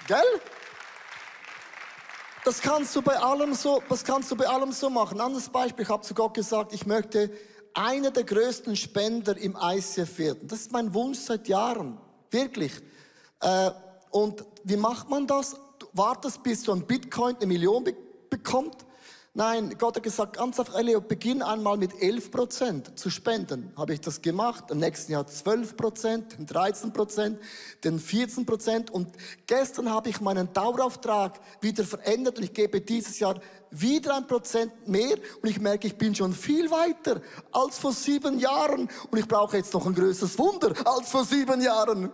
Gell? 0.07 0.41
Das 2.43 2.59
kannst 2.59 2.95
du 2.95 3.03
bei 3.03 3.17
allem 3.17 3.53
so, 3.53 3.83
das 3.87 4.03
kannst 4.03 4.31
du 4.31 4.35
bei 4.35 4.47
allem 4.47 4.71
so 4.71 4.89
machen. 4.89 5.21
Anderes 5.21 5.47
Beispiel, 5.47 5.83
ich 5.83 5.89
habe 5.89 6.01
zu 6.01 6.15
Gott 6.15 6.33
gesagt, 6.33 6.73
ich 6.73 6.87
möchte 6.87 7.29
einer 7.75 8.09
der 8.09 8.23
größten 8.23 8.75
Spender 8.75 9.37
im 9.37 9.55
ICF 9.61 10.17
werden. 10.17 10.47
Das 10.47 10.61
ist 10.61 10.71
mein 10.71 10.91
Wunsch 10.93 11.19
seit 11.19 11.47
Jahren. 11.47 11.99
Wirklich. 12.31 12.73
Äh, 13.41 13.71
und 14.09 14.43
wie 14.63 14.75
macht 14.75 15.07
man 15.09 15.27
das? 15.27 15.55
Du 15.77 15.87
wartest, 15.93 16.41
bis 16.41 16.63
du 16.63 16.71
ein 16.71 16.85
Bitcoin 16.85 17.35
eine 17.35 17.45
Million 17.45 17.85
bekommt 18.29 18.85
Nein, 19.33 19.75
Gott 19.77 19.95
hat 19.95 20.03
gesagt, 20.03 20.35
ganz 20.35 20.59
einfach, 20.59 20.75
Elio, 20.75 20.99
beginn 20.99 21.41
einmal 21.41 21.77
mit 21.77 21.93
11 22.01 22.31
Prozent 22.31 22.99
zu 22.99 23.09
spenden. 23.09 23.71
Habe 23.77 23.93
ich 23.93 24.01
das 24.01 24.21
gemacht, 24.21 24.65
im 24.71 24.79
nächsten 24.79 25.13
Jahr 25.13 25.25
12 25.25 25.77
Prozent, 25.77 26.35
13 26.47 26.91
Prozent, 26.91 27.39
dann 27.79 27.97
14 27.97 28.45
Prozent 28.45 28.91
und 28.91 29.07
gestern 29.47 29.89
habe 29.89 30.09
ich 30.09 30.19
meinen 30.19 30.51
Dauerauftrag 30.51 31.39
wieder 31.61 31.85
verändert 31.85 32.39
und 32.39 32.43
ich 32.43 32.53
gebe 32.53 32.81
dieses 32.81 33.19
Jahr 33.19 33.39
wieder 33.69 34.17
ein 34.17 34.27
Prozent 34.27 34.89
mehr 34.89 35.15
und 35.41 35.47
ich 35.47 35.61
merke, 35.61 35.87
ich 35.87 35.97
bin 35.97 36.13
schon 36.13 36.33
viel 36.33 36.69
weiter 36.69 37.21
als 37.53 37.79
vor 37.79 37.93
sieben 37.93 38.37
Jahren 38.37 38.89
und 39.11 39.17
ich 39.17 39.29
brauche 39.29 39.55
jetzt 39.55 39.73
noch 39.73 39.85
ein 39.85 39.95
größeres 39.95 40.37
Wunder 40.37 40.73
als 40.85 41.09
vor 41.09 41.23
sieben 41.23 41.61
Jahren. 41.61 42.11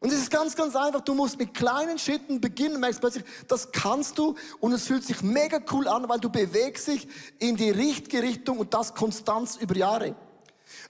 Und 0.00 0.12
es 0.12 0.20
ist 0.20 0.30
ganz, 0.30 0.54
ganz 0.54 0.76
einfach. 0.76 1.00
Du 1.00 1.14
musst 1.14 1.38
mit 1.38 1.54
kleinen 1.54 1.98
Schritten 1.98 2.40
beginnen, 2.40 2.78
merkst 2.78 3.00
plötzlich, 3.00 3.24
das 3.48 3.72
kannst 3.72 4.16
du 4.18 4.36
und 4.60 4.72
es 4.72 4.86
fühlt 4.86 5.04
sich 5.04 5.22
mega 5.22 5.60
cool 5.72 5.88
an, 5.88 6.08
weil 6.08 6.20
du 6.20 6.30
bewegst 6.30 6.86
dich 6.86 7.08
in 7.38 7.56
die 7.56 7.70
richtige 7.70 8.22
Richtung 8.22 8.58
und 8.58 8.72
das 8.74 8.94
Konstanz 8.94 9.56
über 9.56 9.76
Jahre. 9.76 10.14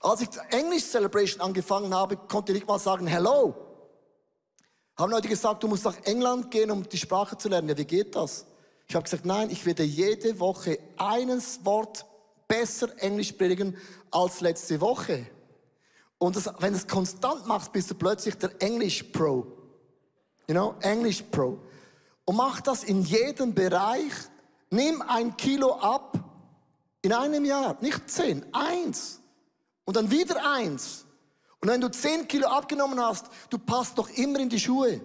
Als 0.01 0.21
ich 0.21 0.29
English 0.51 0.85
Celebration 0.85 1.41
angefangen 1.41 1.95
habe, 1.95 2.17
konnte 2.17 2.53
ich 2.53 2.59
nicht 2.59 2.69
mal 2.69 2.79
sagen 2.79 3.07
Hello. 3.07 3.55
Haben 4.97 5.13
Leute 5.13 5.29
gesagt, 5.29 5.63
du 5.63 5.69
musst 5.69 5.85
nach 5.85 5.97
England 6.05 6.51
gehen, 6.51 6.71
um 6.71 6.87
die 6.87 6.99
Sprache 6.99 7.39
zu 7.39 7.49
lernen. 7.49 7.69
Ja, 7.69 7.79
wie 7.79 7.85
geht 7.85 8.17
das? 8.17 8.47
Ich 8.89 8.95
habe 8.95 9.05
gesagt, 9.05 9.25
nein, 9.25 9.49
ich 9.49 9.65
werde 9.65 9.85
jede 9.85 10.41
Woche 10.41 10.79
eines 10.97 11.65
Wort 11.65 12.05
besser 12.49 12.91
Englisch 12.99 13.33
predigen 13.33 13.77
als 14.11 14.41
letzte 14.41 14.81
Woche. 14.81 15.27
Und 16.19 16.37
das, 16.37 16.51
wenn 16.59 16.73
du 16.73 16.79
es 16.79 16.87
konstant 16.87 17.47
machst, 17.47 17.73
bist 17.73 17.91
du 17.91 17.95
plötzlich 17.95 18.37
der 18.37 18.61
Englisch-Pro. 18.61 19.47
You 20.49 20.55
know, 20.55 20.75
Englisch-Pro. 20.81 21.59
Und 22.25 22.37
mach 22.37 22.61
das 22.61 22.85
in 22.85 23.03
jedem 23.03 23.55
Bereich. 23.55 24.13
Nimm 24.71 25.01
ein 25.03 25.37
Kilo 25.37 25.75
ab 25.75 26.19
in 27.03 27.13
einem 27.13 27.45
Jahr. 27.45 27.77
Nicht 27.81 28.11
zehn, 28.11 28.45
eins. 28.53 29.21
Und 29.85 29.97
dann 29.97 30.11
wieder 30.11 30.53
eins. 30.53 31.07
Und 31.61 31.69
wenn 31.69 31.81
du 31.81 31.91
zehn 31.91 32.27
Kilo 32.29 32.49
abgenommen 32.49 33.01
hast, 33.01 33.27
du 33.49 33.59
passt 33.59 33.97
doch 33.97 34.09
immer 34.11 34.41
in 34.41 34.49
die 34.49 34.61
Schuhe. 34.61 35.01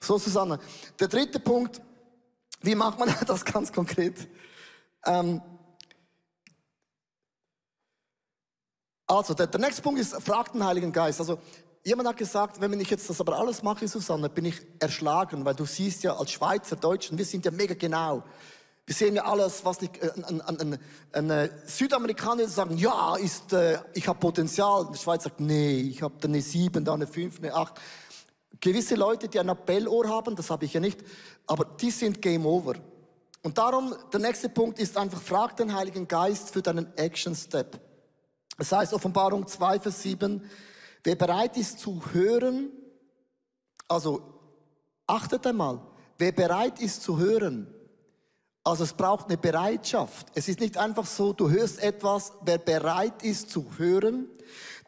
So, 0.00 0.18
Susanne. 0.18 0.58
Der 0.98 1.08
dritte 1.08 1.40
Punkt, 1.40 1.80
wie 2.62 2.74
macht 2.74 2.98
man 2.98 3.14
das 3.26 3.44
ganz 3.44 3.72
konkret? 3.72 4.28
Ähm, 5.04 5.40
Also, 9.10 9.34
der, 9.34 9.48
der 9.48 9.58
nächste 9.58 9.82
Punkt 9.82 10.00
ist, 10.00 10.14
fragt 10.22 10.54
den 10.54 10.64
Heiligen 10.64 10.92
Geist. 10.92 11.18
Also, 11.18 11.38
jemand 11.82 12.08
hat 12.08 12.16
gesagt, 12.16 12.60
wenn 12.60 12.78
ich 12.78 12.90
jetzt 12.90 13.10
das 13.10 13.20
aber 13.20 13.36
alles 13.36 13.60
mache, 13.60 13.88
Susanne, 13.88 14.28
bin 14.28 14.44
ich 14.44 14.62
erschlagen, 14.78 15.44
weil 15.44 15.54
du 15.56 15.64
siehst 15.64 16.04
ja 16.04 16.16
als 16.16 16.30
Schweizer, 16.30 16.76
Deutschen, 16.76 17.18
wir 17.18 17.24
sind 17.24 17.44
ja 17.44 17.50
mega 17.50 17.74
genau. 17.74 18.22
Wir 18.86 18.94
sehen 18.94 19.16
ja 19.16 19.24
alles, 19.24 19.64
was 19.64 19.80
nicht, 19.80 20.00
äh, 20.00 20.12
ein, 20.28 20.40
ein, 20.42 20.60
ein, 20.60 20.78
ein, 21.12 21.30
ein 21.32 21.50
Südamerikaner 21.66 22.46
sagen, 22.46 22.76
ja, 22.76 23.16
ist, 23.16 23.52
äh, 23.52 23.80
ich 23.94 24.06
habe 24.06 24.20
Potenzial. 24.20 24.86
Der 24.92 24.96
Schweiz 24.96 25.24
sagt, 25.24 25.40
nee, 25.40 25.80
ich 25.80 26.02
habe 26.02 26.14
eine 26.22 26.40
7, 26.40 26.84
da 26.84 26.94
eine 26.94 27.08
5, 27.08 27.38
eine 27.38 27.52
8. 27.52 27.74
Gewisse 28.60 28.94
Leute, 28.94 29.26
die 29.26 29.40
ein 29.40 29.50
Appellohr 29.50 30.06
haben, 30.08 30.36
das 30.36 30.50
habe 30.50 30.66
ich 30.66 30.72
ja 30.72 30.78
nicht, 30.78 31.00
aber 31.48 31.64
die 31.64 31.90
sind 31.90 32.22
Game 32.22 32.46
Over. 32.46 32.74
Und 33.42 33.58
darum, 33.58 33.92
der 34.12 34.20
nächste 34.20 34.48
Punkt 34.48 34.78
ist 34.78 34.96
einfach, 34.96 35.20
frag 35.20 35.56
den 35.56 35.74
Heiligen 35.74 36.06
Geist 36.06 36.50
für 36.50 36.62
deinen 36.62 36.96
Action 36.96 37.34
Step. 37.34 37.89
Das 38.60 38.72
heißt 38.72 38.92
Offenbarung 38.92 39.46
2, 39.46 39.80
Vers 39.80 40.02
7, 40.02 40.44
wer 41.02 41.16
bereit 41.16 41.56
ist 41.56 41.78
zu 41.78 41.98
hören, 42.12 42.68
also 43.88 44.22
achtet 45.06 45.46
einmal, 45.46 45.80
wer 46.18 46.30
bereit 46.30 46.78
ist 46.78 47.02
zu 47.02 47.18
hören, 47.18 47.66
also 48.62 48.84
es 48.84 48.92
braucht 48.92 49.28
eine 49.28 49.38
Bereitschaft. 49.38 50.26
Es 50.34 50.46
ist 50.46 50.60
nicht 50.60 50.76
einfach 50.76 51.06
so, 51.06 51.32
du 51.32 51.48
hörst 51.48 51.82
etwas, 51.82 52.34
wer 52.44 52.58
bereit 52.58 53.22
ist 53.22 53.48
zu 53.48 53.64
hören, 53.78 54.28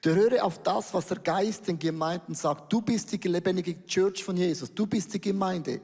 der 0.04 0.16
höre 0.16 0.44
auf 0.44 0.62
das, 0.62 0.92
was 0.92 1.06
der 1.06 1.20
Geist 1.20 1.66
den 1.66 1.78
Gemeinden 1.78 2.34
sagt. 2.34 2.70
Du 2.70 2.82
bist 2.82 3.10
die 3.10 3.26
lebendige 3.26 3.86
Church 3.86 4.22
von 4.22 4.36
Jesus, 4.36 4.74
du 4.74 4.86
bist 4.86 5.14
die 5.14 5.20
Gemeinde. 5.20 5.80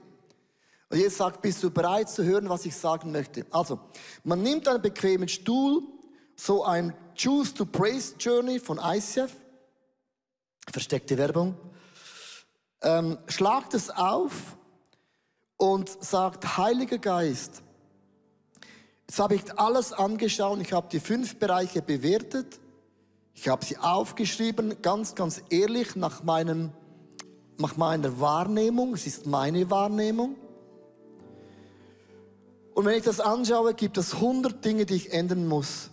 Und 0.90 0.98
Jesus 0.98 1.16
sagt, 1.16 1.40
bist 1.40 1.62
du 1.62 1.70
bereit 1.70 2.10
zu 2.10 2.22
hören, 2.22 2.50
was 2.50 2.66
ich 2.66 2.76
sagen 2.76 3.12
möchte? 3.12 3.46
Also, 3.50 3.80
man 4.24 4.42
nimmt 4.42 4.68
einen 4.68 4.82
bequemen 4.82 5.28
Stuhl, 5.28 5.82
so 6.36 6.64
ein 6.64 6.94
Choose 7.18 7.52
to 7.54 7.64
Praise 7.64 8.14
Journey 8.16 8.60
von 8.60 8.78
ICF, 8.78 9.34
versteckte 10.70 11.18
Werbung, 11.18 11.56
ähm, 12.80 13.18
schlagt 13.26 13.74
es 13.74 13.90
auf 13.90 14.56
und 15.56 15.88
sagt, 16.00 16.56
Heiliger 16.56 16.98
Geist, 16.98 17.64
jetzt 19.08 19.18
habe 19.18 19.34
ich 19.34 19.58
alles 19.58 19.92
angeschaut, 19.92 20.60
ich 20.60 20.72
habe 20.72 20.86
die 20.92 21.00
fünf 21.00 21.40
Bereiche 21.40 21.82
bewertet, 21.82 22.60
ich 23.34 23.48
habe 23.48 23.64
sie 23.64 23.78
aufgeschrieben, 23.78 24.80
ganz, 24.80 25.16
ganz 25.16 25.42
ehrlich, 25.50 25.96
nach, 25.96 26.22
meinem, 26.22 26.70
nach 27.56 27.76
meiner 27.76 28.20
Wahrnehmung, 28.20 28.94
es 28.94 29.08
ist 29.08 29.26
meine 29.26 29.68
Wahrnehmung. 29.70 30.36
Und 32.74 32.84
wenn 32.84 32.96
ich 32.96 33.02
das 33.02 33.18
anschaue, 33.18 33.74
gibt 33.74 33.98
es 33.98 34.20
hundert 34.20 34.64
Dinge, 34.64 34.86
die 34.86 34.94
ich 34.94 35.12
ändern 35.12 35.48
muss. 35.48 35.90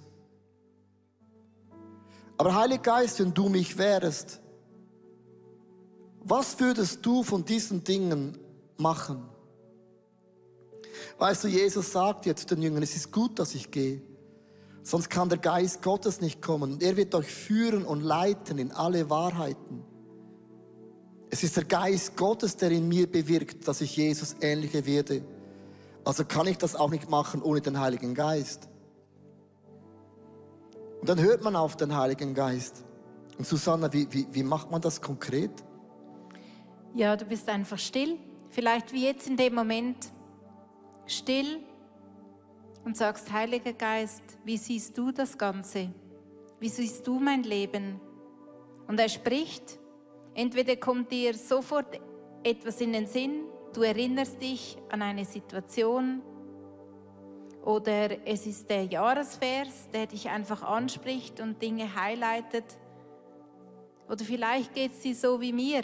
Aber 2.38 2.56
Heiliger 2.56 2.82
Geist, 2.82 3.20
wenn 3.20 3.34
du 3.34 3.50
mich 3.50 3.78
wärst, 3.78 4.42
was 6.22 6.60
würdest 6.60 7.06
du 7.06 7.24
von 7.24 7.46
diesen 7.46 7.84
Dingen 7.84 8.38
machen? 8.78 9.24
Weißt 11.18 11.44
du, 11.44 11.48
Jesus 11.48 11.92
sagt 11.92 12.26
jetzt 12.26 12.50
den 12.52 12.62
Jüngern, 12.62 12.84
es 12.84 12.96
ist 12.96 13.12
gut, 13.12 13.40
dass 13.40 13.56
ich 13.56 13.72
gehe. 13.72 14.02
Sonst 14.84 15.10
kann 15.10 15.30
der 15.30 15.38
Geist 15.38 15.82
Gottes 15.82 16.22
nicht 16.22 16.42
kommen. 16.42 16.74
Und 16.74 16.84
er 16.84 16.98
wird 16.98 17.16
euch 17.16 17.28
führen 17.28 17.86
und 17.86 18.02
leiten 18.02 18.58
in 18.58 18.72
alle 18.72 19.10
Wahrheiten. 19.10 19.84
Es 21.30 21.44
ist 21.44 21.58
der 21.58 21.66
Geist 21.66 22.16
Gottes, 22.16 22.58
der 22.58 22.72
in 22.72 22.88
mir 22.88 23.10
bewirkt, 23.12 23.68
dass 23.68 23.82
ich 23.82 23.98
Jesus 23.98 24.36
ähnlicher 24.42 24.86
werde. 24.86 25.24
Also 26.04 26.24
kann 26.24 26.48
ich 26.48 26.58
das 26.58 26.76
auch 26.76 26.92
nicht 26.92 27.10
machen 27.10 27.42
ohne 27.42 27.62
den 27.62 27.80
Heiligen 27.80 28.14
Geist. 28.14 28.68
Und 31.06 31.10
dann 31.10 31.24
hört 31.24 31.44
man 31.44 31.56
auf 31.56 31.78
den 31.78 31.96
Heiligen 31.96 32.34
Geist. 32.34 32.84
Und 33.38 33.46
Susanna, 33.46 33.94
wie, 33.94 34.12
wie, 34.12 34.26
wie 34.32 34.42
macht 34.42 34.72
man 34.72 34.82
das 34.82 35.00
konkret? 35.00 35.52
Ja, 36.96 37.16
du 37.16 37.26
bist 37.26 37.48
einfach 37.48 37.78
still. 37.78 38.18
Vielleicht 38.50 38.92
wie 38.92 39.06
jetzt 39.06 39.28
in 39.28 39.38
dem 39.38 39.54
Moment 39.54 39.98
still 41.06 41.60
und 42.86 42.98
sagst, 42.98 43.32
Heiliger 43.32 43.74
Geist, 43.74 44.24
wie 44.46 44.58
siehst 44.58 44.98
du 44.98 45.12
das 45.12 45.38
Ganze? 45.38 45.92
Wie 46.60 46.70
siehst 46.70 47.06
du 47.06 47.20
mein 47.20 47.44
Leben? 47.44 48.02
Und 48.88 49.00
er 49.00 49.10
spricht. 49.10 49.78
Entweder 50.34 50.76
kommt 50.76 51.12
dir 51.12 51.36
sofort 51.36 52.02
etwas 52.42 52.82
in 52.82 52.94
den 52.94 53.06
Sinn, 53.06 53.44
du 53.74 53.84
erinnerst 53.84 54.42
dich 54.42 54.76
an 54.90 55.04
eine 55.04 55.26
Situation, 55.26 56.24
oder 57.66 58.26
es 58.28 58.46
ist 58.46 58.70
der 58.70 58.86
Jahresvers, 58.86 59.90
der 59.92 60.06
dich 60.06 60.30
einfach 60.30 60.62
anspricht 60.62 61.40
und 61.40 61.60
Dinge 61.60 61.96
highlightet. 61.96 62.64
Oder 64.08 64.24
vielleicht 64.24 64.74
geht 64.74 64.92
es 64.92 65.00
dir 65.00 65.16
so 65.16 65.42
wie 65.42 65.52
mir. 65.52 65.82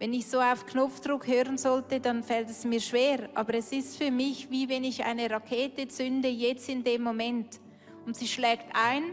Wenn 0.00 0.12
ich 0.12 0.26
so 0.26 0.40
auf 0.40 0.66
Knopfdruck 0.66 1.28
hören 1.28 1.56
sollte, 1.56 2.00
dann 2.00 2.24
fällt 2.24 2.50
es 2.50 2.64
mir 2.64 2.80
schwer. 2.80 3.28
Aber 3.34 3.54
es 3.54 3.70
ist 3.70 3.96
für 3.96 4.10
mich 4.10 4.50
wie 4.50 4.68
wenn 4.68 4.82
ich 4.82 5.04
eine 5.04 5.30
Rakete 5.30 5.86
zünde, 5.86 6.28
jetzt 6.28 6.68
in 6.68 6.82
dem 6.82 7.02
Moment. 7.02 7.60
Und 8.04 8.16
sie 8.16 8.26
schlägt 8.26 8.66
ein, 8.74 9.04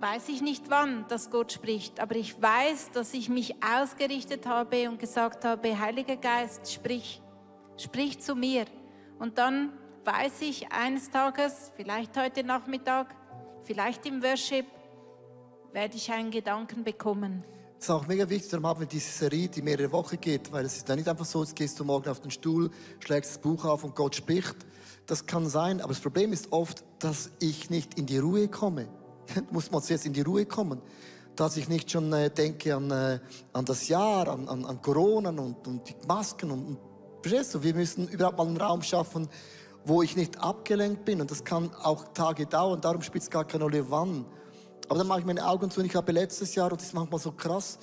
weiß 0.00 0.28
ich 0.28 0.42
nicht 0.42 0.68
wann, 0.70 1.06
dass 1.06 1.30
Gott 1.30 1.52
spricht. 1.52 2.00
Aber 2.00 2.16
ich 2.16 2.42
weiß, 2.42 2.90
dass 2.90 3.14
ich 3.14 3.28
mich 3.28 3.54
ausgerichtet 3.62 4.44
habe 4.46 4.88
und 4.88 4.98
gesagt 4.98 5.44
habe, 5.44 5.78
Heiliger 5.78 6.16
Geist, 6.16 6.72
sprich, 6.72 7.22
sprich 7.76 8.18
zu 8.18 8.34
mir. 8.34 8.64
Und 9.20 9.38
dann 9.38 9.72
weiß 10.04 10.40
ich 10.40 10.70
eines 10.72 11.10
Tages, 11.10 11.70
vielleicht 11.76 12.16
heute 12.16 12.42
Nachmittag, 12.42 13.14
vielleicht 13.62 14.04
im 14.06 14.22
Worship, 14.22 14.66
werde 15.72 15.96
ich 15.96 16.10
einen 16.10 16.30
Gedanken 16.30 16.82
bekommen. 16.84 17.44
Das 17.76 17.88
ist 17.88 17.90
auch 17.90 18.06
mega 18.06 18.28
wichtig, 18.28 18.50
darum 18.50 18.66
haben 18.66 18.80
wir 18.80 18.86
diese 18.86 19.10
Serie, 19.10 19.48
die 19.48 19.62
mehrere 19.62 19.90
Wochen 19.92 20.20
geht, 20.20 20.52
weil 20.52 20.64
es 20.64 20.76
ist 20.76 20.88
dann 20.88 20.96
nicht 20.98 21.08
einfach 21.08 21.24
so, 21.24 21.42
jetzt 21.42 21.56
gehst 21.56 21.78
du 21.80 21.84
morgen 21.84 22.08
auf 22.08 22.20
den 22.20 22.30
Stuhl, 22.30 22.70
schlägst 23.00 23.32
das 23.32 23.38
Buch 23.40 23.64
auf 23.64 23.84
und 23.84 23.94
Gott 23.94 24.14
spricht. 24.14 24.56
Das 25.06 25.26
kann 25.26 25.48
sein, 25.48 25.80
aber 25.80 25.92
das 25.92 26.00
Problem 26.00 26.32
ist 26.32 26.52
oft, 26.52 26.84
dass 27.00 27.30
ich 27.40 27.70
nicht 27.70 27.98
in 27.98 28.06
die 28.06 28.18
Ruhe 28.18 28.48
komme. 28.48 28.88
Du 29.34 29.42
musst 29.50 29.72
mal 29.72 29.80
zuerst 29.80 30.06
in 30.06 30.12
die 30.12 30.20
Ruhe 30.20 30.46
kommen. 30.46 30.80
Dass 31.34 31.56
ich 31.56 31.68
nicht 31.68 31.90
schon 31.90 32.12
äh, 32.12 32.28
denke 32.28 32.76
an, 32.76 32.90
äh, 32.90 33.18
an 33.52 33.64
das 33.64 33.88
Jahr, 33.88 34.28
an, 34.28 34.48
an, 34.48 34.64
an 34.64 34.82
Corona 34.82 35.30
und, 35.30 35.66
und 35.66 35.88
die 35.88 35.94
Masken 36.06 36.50
und, 36.50 36.66
und 36.66 36.78
verstehst 37.22 37.54
du, 37.54 37.62
wir 37.62 37.74
müssen 37.74 38.06
überhaupt 38.08 38.36
mal 38.36 38.46
einen 38.46 38.58
Raum 38.58 38.82
schaffen, 38.82 39.28
wo 39.84 40.02
ich 40.02 40.16
nicht 40.16 40.40
abgelenkt 40.40 41.04
bin. 41.04 41.20
Und 41.20 41.30
das 41.30 41.44
kann 41.44 41.70
auch 41.82 42.12
Tage 42.14 42.46
dauern, 42.46 42.80
darum 42.80 43.02
spielt 43.02 43.24
es 43.24 43.30
gar 43.30 43.44
keine 43.44 43.64
Rolle, 43.64 43.90
wann. 43.90 44.24
Aber 44.88 44.98
dann 44.98 45.08
mache 45.08 45.20
ich 45.20 45.26
meine 45.26 45.46
Augen 45.46 45.70
zu 45.70 45.80
und 45.80 45.86
ich 45.86 45.94
habe 45.94 46.12
letztes 46.12 46.54
Jahr, 46.54 46.70
und 46.70 46.80
das 46.80 46.88
ist 46.88 46.94
manchmal 46.94 47.20
so 47.20 47.32
krass, 47.32 47.78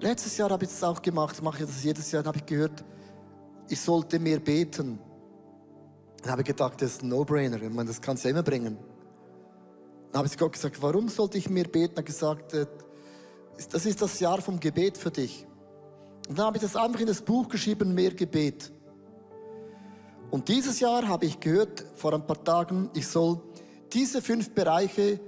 letztes 0.00 0.36
Jahr 0.36 0.50
habe 0.50 0.64
ich 0.64 0.70
das 0.70 0.82
auch 0.82 1.00
gemacht, 1.02 1.42
mache 1.42 1.62
ich 1.62 1.68
das 1.68 1.82
jedes 1.82 2.10
Jahr, 2.10 2.22
dann 2.22 2.28
habe 2.28 2.38
ich 2.38 2.46
gehört, 2.46 2.84
ich 3.68 3.80
sollte 3.80 4.18
mehr 4.18 4.40
beten. 4.40 4.98
Dann 6.22 6.32
habe 6.32 6.42
ich 6.42 6.46
gedacht, 6.46 6.80
das 6.80 6.92
ist 6.92 7.02
ein 7.02 7.08
No-Brainer, 7.08 7.58
das 7.58 8.00
kannst 8.00 8.24
du 8.24 8.28
ja 8.28 8.34
immer 8.34 8.42
bringen. 8.42 8.78
Dann 10.10 10.18
habe 10.18 10.28
ich 10.28 10.38
Gott 10.38 10.52
gesagt, 10.52 10.80
warum 10.80 11.08
sollte 11.08 11.38
ich 11.38 11.50
mehr 11.50 11.64
beten? 11.64 11.96
Er 11.96 11.98
hat 11.98 12.06
gesagt, 12.06 12.54
äh, 12.54 12.66
das 13.70 13.84
ist 13.84 14.00
das 14.00 14.20
Jahr 14.20 14.40
vom 14.40 14.58
Gebet 14.58 14.96
für 14.96 15.10
dich. 15.10 15.46
Und 16.28 16.38
dann 16.38 16.46
habe 16.46 16.56
ich 16.56 16.62
das 16.62 16.76
einfach 16.76 17.00
in 17.00 17.06
das 17.06 17.20
Buch 17.20 17.48
geschrieben, 17.48 17.94
mehr 17.94 18.14
Gebet. 18.14 18.72
Und 20.34 20.48
dieses 20.48 20.80
Jahr 20.80 21.06
habe 21.06 21.26
ich 21.26 21.38
gehört, 21.38 21.84
vor 21.94 22.12
ein 22.12 22.26
paar 22.26 22.42
Tagen, 22.42 22.90
ich 22.92 23.06
soll 23.06 23.40
diese 23.92 24.20
fünf 24.20 24.50
Bereiche 24.50 25.20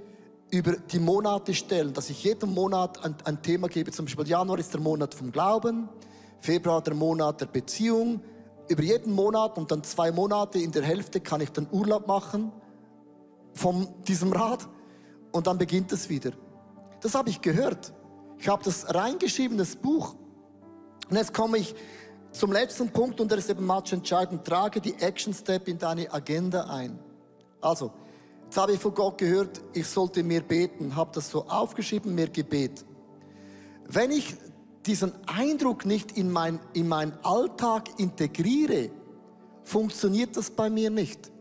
über 0.51 0.73
die 0.73 0.99
Monate 0.99 1.53
stellen, 1.53 1.93
dass 1.93 2.09
ich 2.09 2.25
jeden 2.25 2.53
Monat 2.53 3.01
ein, 3.05 3.15
ein 3.23 3.41
Thema 3.41 3.69
gebe. 3.69 3.89
Zum 3.89 4.03
Beispiel 4.03 4.27
Januar 4.27 4.59
ist 4.59 4.73
der 4.73 4.81
Monat 4.81 5.13
vom 5.13 5.31
Glauben, 5.31 5.87
Februar 6.41 6.81
der 6.81 6.93
Monat 6.93 7.39
der 7.39 7.45
Beziehung. 7.45 8.19
Über 8.67 8.83
jeden 8.83 9.13
Monat 9.13 9.57
und 9.57 9.71
dann 9.71 9.81
zwei 9.81 10.11
Monate 10.11 10.59
in 10.59 10.73
der 10.73 10.83
Hälfte 10.83 11.21
kann 11.21 11.39
ich 11.39 11.53
dann 11.53 11.69
Urlaub 11.71 12.05
machen 12.05 12.51
von 13.53 13.87
diesem 14.09 14.33
Rat 14.33 14.67
und 15.31 15.47
dann 15.47 15.57
beginnt 15.57 15.93
es 15.93 16.09
wieder. 16.09 16.31
Das 16.99 17.15
habe 17.15 17.29
ich 17.29 17.39
gehört. 17.39 17.93
Ich 18.39 18.49
habe 18.49 18.61
das 18.61 18.93
reingeschrieben, 18.93 19.57
das 19.57 19.77
Buch. 19.77 20.15
Und 21.09 21.15
jetzt 21.15 21.33
komme 21.33 21.59
ich 21.59 21.75
zum 22.31 22.51
letzten 22.51 22.89
Punkt 22.89 23.19
und 23.19 23.31
der 23.31 23.37
ist 23.37 23.49
eben 23.49 23.65
match 23.65 23.93
entscheidend. 23.93 24.45
Trage 24.45 24.81
die 24.81 24.93
Action 24.95 25.33
Step 25.33 25.67
in 25.67 25.77
deine 25.77 26.11
Agenda 26.13 26.65
ein. 26.65 26.99
Also, 27.61 27.91
jetzt 28.45 28.57
habe 28.57 28.73
ich 28.73 28.79
von 28.79 28.93
Gott 28.93 29.17
gehört, 29.17 29.61
ich 29.73 29.87
sollte 29.87 30.23
mehr 30.23 30.41
beten, 30.41 30.95
habe 30.95 31.11
das 31.13 31.29
so 31.29 31.45
aufgeschrieben, 31.45 32.13
mehr 32.13 32.29
Gebet. 32.29 32.85
Wenn 33.87 34.11
ich 34.11 34.35
diesen 34.85 35.13
Eindruck 35.27 35.85
nicht 35.85 36.17
in 36.17 36.31
mein, 36.31 36.59
in 36.73 36.87
meinen 36.87 37.13
Alltag 37.23 37.89
integriere, 37.97 38.89
funktioniert 39.63 40.37
das 40.37 40.49
bei 40.49 40.69
mir 40.69 40.89
nicht. 40.89 41.31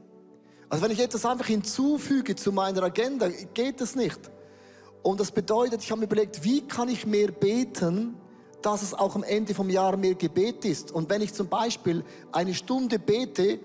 Also 0.68 0.82
wenn 0.82 0.90
ich 0.90 1.00
etwas 1.00 1.24
einfach 1.24 1.46
hinzufüge 1.46 2.34
zu 2.34 2.50
meiner 2.50 2.82
Agenda, 2.82 3.28
geht 3.28 3.80
es 3.80 3.94
nicht. 3.94 4.18
Und 5.02 5.20
das 5.20 5.30
bedeutet, 5.30 5.82
ich 5.82 5.90
habe 5.90 6.00
mir 6.00 6.06
überlegt, 6.06 6.42
wie 6.42 6.66
kann 6.66 6.88
ich 6.88 7.06
mehr 7.06 7.30
beten, 7.30 8.16
dass 8.66 8.82
es 8.82 8.94
auch 8.94 9.14
am 9.14 9.22
Ende 9.22 9.54
vom 9.54 9.70
Jahr 9.70 9.96
mehr 9.96 10.16
Gebet 10.16 10.64
ist. 10.64 10.90
Und 10.90 11.08
wenn 11.08 11.22
ich 11.22 11.32
zum 11.32 11.46
Beispiel 11.46 12.02
eine 12.32 12.52
Stunde 12.52 12.98
bete, 12.98 13.60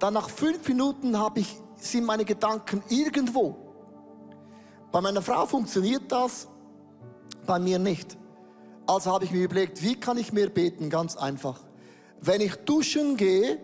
dann 0.00 0.14
nach 0.14 0.28
fünf 0.28 0.66
Minuten 0.66 1.16
habe 1.16 1.38
ich, 1.38 1.56
sind 1.76 2.04
meine 2.04 2.24
Gedanken 2.24 2.82
irgendwo. 2.88 3.54
Bei 4.90 5.00
meiner 5.00 5.22
Frau 5.22 5.46
funktioniert 5.46 6.10
das, 6.10 6.48
bei 7.46 7.60
mir 7.60 7.78
nicht. 7.78 8.18
Also 8.88 9.12
habe 9.12 9.24
ich 9.24 9.30
mir 9.30 9.44
überlegt, 9.44 9.84
wie 9.84 9.94
kann 9.94 10.18
ich 10.18 10.32
mehr 10.32 10.48
beten? 10.48 10.90
Ganz 10.90 11.14
einfach. 11.16 11.60
Wenn 12.20 12.40
ich 12.40 12.56
duschen 12.56 13.16
gehe, 13.16 13.60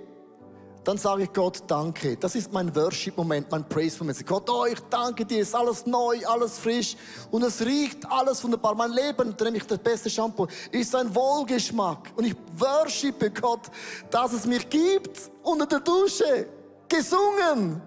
dann 0.86 0.98
sage 0.98 1.24
ich 1.24 1.32
Gott 1.32 1.64
Danke. 1.66 2.16
Das 2.16 2.36
ist 2.36 2.52
mein 2.52 2.74
Worship-Moment, 2.74 3.50
mein 3.50 3.68
Praise-Moment. 3.68 4.24
Gott, 4.24 4.48
oh, 4.48 4.66
ich 4.66 4.78
danke 4.88 5.26
dir, 5.26 5.40
ist 5.40 5.52
alles 5.52 5.84
neu, 5.84 6.24
alles 6.24 6.58
frisch 6.58 6.96
und 7.32 7.42
es 7.42 7.60
riecht 7.60 8.06
alles 8.08 8.42
wunderbar. 8.44 8.76
Mein 8.76 8.92
Leben, 8.92 9.34
nämlich 9.42 9.66
das 9.66 9.80
beste 9.80 10.08
Shampoo, 10.08 10.46
ist 10.70 10.94
ein 10.94 11.12
Wohlgeschmack 11.12 12.12
und 12.14 12.24
ich 12.24 12.36
worshipe 12.56 13.32
Gott, 13.32 13.62
dass 14.10 14.32
es 14.32 14.46
mich 14.46 14.68
gibt 14.70 15.28
unter 15.42 15.66
der 15.66 15.80
Dusche. 15.80 16.46
Gesungen. 16.88 17.82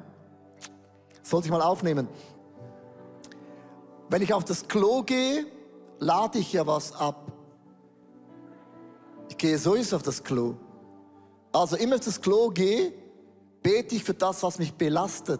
Sollte 1.23 1.47
ich 1.47 1.51
mal 1.51 1.62
aufnehmen. 1.62 2.09
Wenn 4.09 4.21
ich 4.21 4.33
auf 4.33 4.43
das 4.43 4.67
Klo 4.67 5.03
gehe, 5.03 5.45
lade 5.99 6.39
ich 6.39 6.51
ja 6.51 6.67
was 6.67 6.91
ab. 6.91 7.31
Ich 9.29 9.38
gehe 9.38 9.57
sowieso 9.57 9.95
auf 9.95 10.03
das 10.03 10.21
Klo. 10.21 10.55
Also 11.51 11.75
immer 11.75 11.97
das 11.97 12.21
Klo 12.21 12.49
gehe, 12.49 12.93
bete 13.63 13.95
ich 13.95 14.03
für 14.03 14.13
das, 14.13 14.43
was 14.43 14.59
mich 14.59 14.73
belastet. 14.73 15.39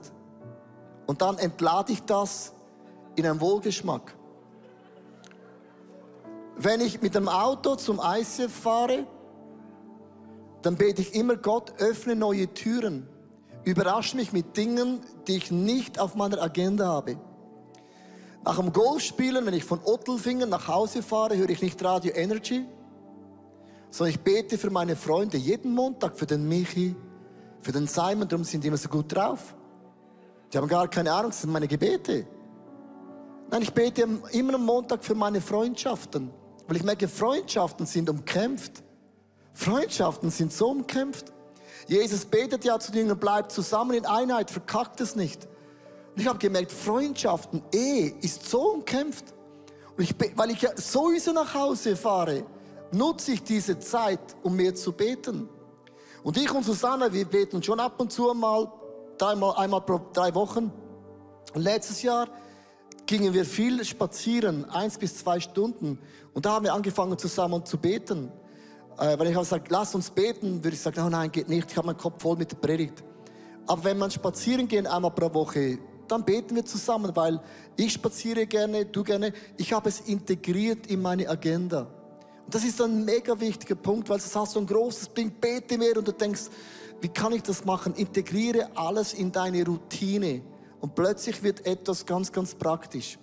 Und 1.06 1.22
dann 1.22 1.38
entlade 1.38 1.92
ich 1.94 2.04
das 2.04 2.54
in 3.16 3.26
einem 3.26 3.42
Wohlgeschmack. 3.42 4.16
Wenn 6.58 6.82
ich 6.82 7.02
mit 7.02 7.16
dem 7.16 7.30
Auto 7.30 7.76
zum 7.76 8.02
ICF 8.04 8.52
fahre, 8.52 9.08
dann 10.62 10.76
bete 10.76 11.02
ich 11.02 11.16
immer, 11.16 11.38
Gott, 11.38 11.74
öffne 11.80 12.16
neue 12.16 12.54
Türen. 12.54 13.08
Überrasche 13.64 14.18
mich 14.18 14.34
mit 14.34 14.58
Dingen, 14.58 15.02
die 15.28 15.38
ich 15.38 15.52
nicht 15.52 16.00
auf 16.00 16.16
meiner 16.16 16.42
Agenda 16.42 16.88
habe. 16.88 17.18
Nach 18.44 18.58
dem 18.58 18.74
Golfspielen, 18.74 19.46
wenn 19.46 19.54
ich 19.54 19.64
von 19.64 19.80
Ottelfingen 19.84 20.50
nach 20.50 20.68
Hause 20.68 21.04
fahre, 21.04 21.38
höre 21.38 21.50
ich 21.50 21.62
nicht 21.62 21.84
Radio 21.84 22.14
Energy, 22.14 22.66
sondern 23.90 24.14
ich 24.14 24.20
bete 24.20 24.58
für 24.58 24.70
meine 24.70 24.96
Freunde 24.96 25.38
jeden 25.38 25.74
Montag, 25.74 26.18
für 26.18 26.26
den 26.26 26.48
Michi, 26.48 26.96
für 27.62 27.72
den 27.72 27.88
Simon, 27.88 28.28
darum 28.28 28.44
sind 28.44 28.64
die 28.64 28.68
immer 28.68 28.78
so 28.78 28.90
gut 28.90 29.14
drauf. 29.14 29.56
Die 30.52 30.58
haben 30.58 30.68
gar 30.68 30.88
keine 30.88 31.12
Ahnung, 31.12 31.32
das 31.32 31.42
sind 31.42 31.52
meine 31.52 31.68
Gebete. 31.68 32.26
Nein, 33.52 33.62
ich 33.62 33.74
bete 33.74 34.08
immer 34.32 34.56
am 34.56 34.66
Montag 34.66 35.04
für 35.04 35.16
meine 35.16 35.42
Freundschaften, 35.42 36.32
weil 36.68 36.78
ich 36.78 36.84
merke, 36.84 37.08
Freundschaften 37.08 37.86
sind 37.86 38.10
umkämpft. 38.10 38.84
Freundschaften 39.54 40.30
sind 40.30 40.54
so 40.54 40.70
umkämpft. 40.70 41.34
Jesus 41.88 42.26
betet 42.26 42.64
ja 42.64 42.80
zu 42.80 42.92
denen, 42.92 43.18
bleibt 43.18 43.52
zusammen 43.52 43.96
in 43.96 44.06
Einheit, 44.06 44.52
verkackt 44.52 45.02
es 45.02 45.16
nicht. 45.16 45.48
Und 46.14 46.22
ich 46.22 46.28
habe 46.28 46.38
gemerkt, 46.38 46.72
Freundschaften, 46.72 47.64
Ehe 47.74 48.14
ist 48.22 48.48
so 48.48 48.74
umkämpft. 48.74 49.34
Und 49.98 50.04
ich, 50.04 50.16
weil 50.36 50.52
ich 50.52 50.62
ja 50.62 50.70
sowieso 50.76 51.34
nach 51.34 51.54
Hause 51.54 51.96
fahre, 51.96 52.46
nutze 52.92 53.34
ich 53.34 53.44
diese 53.44 53.80
Zeit, 53.80 54.20
um 54.44 54.56
mehr 54.56 54.76
zu 54.76 54.92
beten. 54.92 55.50
Und 56.24 56.38
ich 56.38 56.54
und 56.54 56.66
Susanne, 56.66 57.12
wir 57.12 57.26
beten 57.26 57.64
schon 57.64 57.80
ab 57.80 58.00
und 58.00 58.12
zu 58.12 58.34
mal, 58.34 58.72
dreimal, 59.18 59.56
einmal 59.58 59.82
pro 59.82 60.02
drei 60.14 60.34
Wochen. 60.36 60.72
Und 61.54 61.62
letztes 61.62 62.02
Jahr 62.02 62.28
gingen 63.06 63.34
wir 63.34 63.46
viel 63.46 63.84
spazieren, 63.84 64.70
eins 64.70 64.98
bis 64.98 65.18
zwei 65.18 65.40
Stunden. 65.40 66.00
Und 66.34 66.46
da 66.46 66.52
haben 66.52 66.66
wir 66.66 66.74
angefangen 66.74 67.18
zusammen 67.18 67.66
zu 67.66 67.78
beten. 67.78 68.32
Äh, 69.00 69.18
wenn 69.18 69.32
ich 69.32 69.38
auch 69.38 69.46
sage, 69.46 69.64
lass 69.70 69.96
uns 69.96 70.10
beten, 70.10 70.64
würde 70.64 70.76
ich 70.76 70.82
sagen, 70.82 71.02
oh 71.06 71.10
nein, 71.10 71.32
geht 71.32 71.50
nicht, 71.50 71.72
ich 71.72 71.78
habe 71.78 71.88
meinen 71.88 71.98
Kopf 71.98 72.22
voll 72.22 72.38
mit 72.38 72.52
der 72.52 72.58
Predigt. 72.58 73.04
Aber 73.66 73.84
wenn 73.84 73.98
man 73.98 74.12
spazieren 74.12 74.68
gehen 74.68 74.88
einmal 74.88 75.12
pro 75.12 75.34
Woche, 75.34 75.80
dann 76.08 76.26
beten 76.26 76.56
wir 76.56 76.66
zusammen, 76.66 77.16
weil 77.16 77.40
ich 77.76 77.94
spaziere 77.94 78.46
gerne, 78.46 78.86
du 78.86 79.04
gerne. 79.04 79.32
Ich 79.58 79.72
habe 79.72 79.90
es 79.90 80.02
integriert 80.02 80.88
in 80.88 81.02
meine 81.02 81.30
Agenda. 81.30 81.88
Das 82.50 82.64
ist 82.64 82.82
ein 82.82 83.06
mega 83.06 83.40
wichtiger 83.40 83.76
Punkt, 83.76 84.10
weil 84.10 84.18
es 84.18 84.36
hast 84.36 84.54
so 84.54 84.60
ein 84.60 84.66
großes 84.66 85.14
Ding, 85.14 85.32
bete 85.40 85.78
mehr 85.78 85.96
und 85.98 86.08
du 86.08 86.12
denkst, 86.12 86.44
wie 87.02 87.08
kann 87.08 87.32
ich 87.34 87.44
das 87.44 87.64
machen? 87.64 87.94
Integriere 87.94 88.70
alles 88.76 89.14
in 89.14 89.32
deine 89.32 89.64
Routine 89.66 90.42
und 90.82 90.96
plötzlich 90.96 91.44
wird 91.44 91.66
etwas 91.66 92.06
ganz, 92.06 92.32
ganz 92.32 92.56
praktisch. 92.56 93.20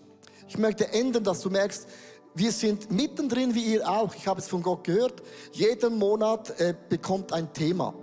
Ich 0.49 0.59
möchte 0.59 0.93
ändern, 0.93 1.25
dass 1.25 1.41
du 1.41 1.51
merkst, 1.51 1.89
wir 2.35 2.53
sind 2.53 2.91
mittendrin, 2.93 3.55
wie 3.55 3.75
ihr 3.75 3.89
auch. 3.89 4.15
Ich 4.15 4.29
habe 4.29 4.41
es 4.41 4.47
von 4.47 4.63
Gott 4.63 4.85
gehört. 4.85 5.23
Jeden 5.53 5.99
Monat 5.99 6.51
äh, 6.61 6.75
bekommt 6.89 7.33
ein 7.33 7.53
Thema. 7.53 7.95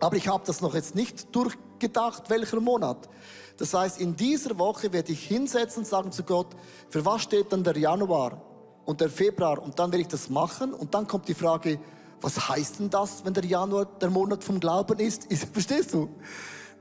Aber 0.00 0.16
ich 0.16 0.28
habe 0.28 0.42
das 0.44 0.60
noch 0.60 0.74
jetzt 0.74 0.94
nicht 0.94 1.34
durchgedacht, 1.34 2.28
welcher 2.28 2.60
Monat. 2.60 3.08
Das 3.56 3.72
heißt, 3.72 4.00
in 4.00 4.16
dieser 4.16 4.58
Woche 4.58 4.92
werde 4.92 5.12
ich 5.12 5.26
hinsetzen 5.26 5.84
und 5.84 5.88
sagen 5.88 6.12
zu 6.12 6.24
Gott, 6.24 6.48
für 6.90 7.04
was 7.06 7.22
steht 7.22 7.52
dann 7.52 7.64
der 7.64 7.78
Januar? 7.78 8.42
Und 8.86 9.00
der 9.00 9.10
Februar 9.10 9.62
und 9.62 9.78
dann 9.78 9.92
werde 9.92 10.02
ich 10.02 10.08
das 10.08 10.30
machen 10.30 10.72
und 10.72 10.94
dann 10.94 11.06
kommt 11.06 11.28
die 11.28 11.34
Frage, 11.34 11.78
was 12.22 12.48
heißt 12.48 12.78
denn 12.78 12.88
das, 12.88 13.24
wenn 13.24 13.34
der 13.34 13.44
Januar 13.44 13.84
der 13.84 14.08
Monat 14.08 14.42
vom 14.42 14.58
Glauben 14.58 14.98
ist? 14.98 15.24
ist 15.30 15.52
verstehst 15.52 15.92
du? 15.92 16.08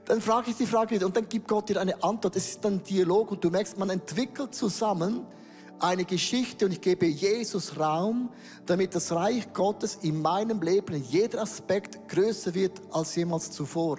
Dann 0.06 0.22
frage 0.22 0.52
ich 0.52 0.56
die 0.56 0.68
Frage 0.68 1.04
und 1.04 1.18
dann 1.18 1.28
gibt 1.28 1.48
Gott 1.48 1.68
dir 1.68 1.82
eine 1.82 2.02
Antwort. 2.04 2.36
Es 2.36 2.48
ist 2.52 2.65
ein 2.65 2.82
Dialog 2.84 3.32
und 3.32 3.44
du 3.44 3.50
merkst, 3.50 3.78
man 3.78 3.89
entwickelt 3.89 4.54
zusammen 4.54 5.26
eine 5.80 6.06
Geschichte 6.06 6.65
und 6.65 6.72
ich 6.72 6.80
gebe 6.80 7.08
Jesus 7.08 7.78
Raum, 7.78 8.30
damit 8.65 8.96
das 8.96 9.12
Reich 9.12 9.52
Gottes 9.52 9.98
in 10.04 10.22
meinem 10.22 10.62
Leben 10.62 10.96
in 10.96 11.04
jeder 11.04 11.41
Aspekt 11.41 12.08
größer 12.08 12.54
wird 12.54 12.80
als 12.91 13.15
jemals 13.15 13.52
zuvor. 13.52 13.98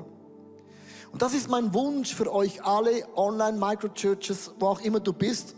Und 1.12 1.22
das 1.22 1.34
ist 1.34 1.50
mein 1.50 1.74
Wunsch 1.74 2.14
für 2.14 2.32
euch 2.32 2.62
alle 2.64 3.04
Online-Microchurches, 3.16 4.52
wo 4.58 4.68
auch 4.68 4.80
immer 4.80 5.00
du 5.00 5.12
bist, 5.12 5.54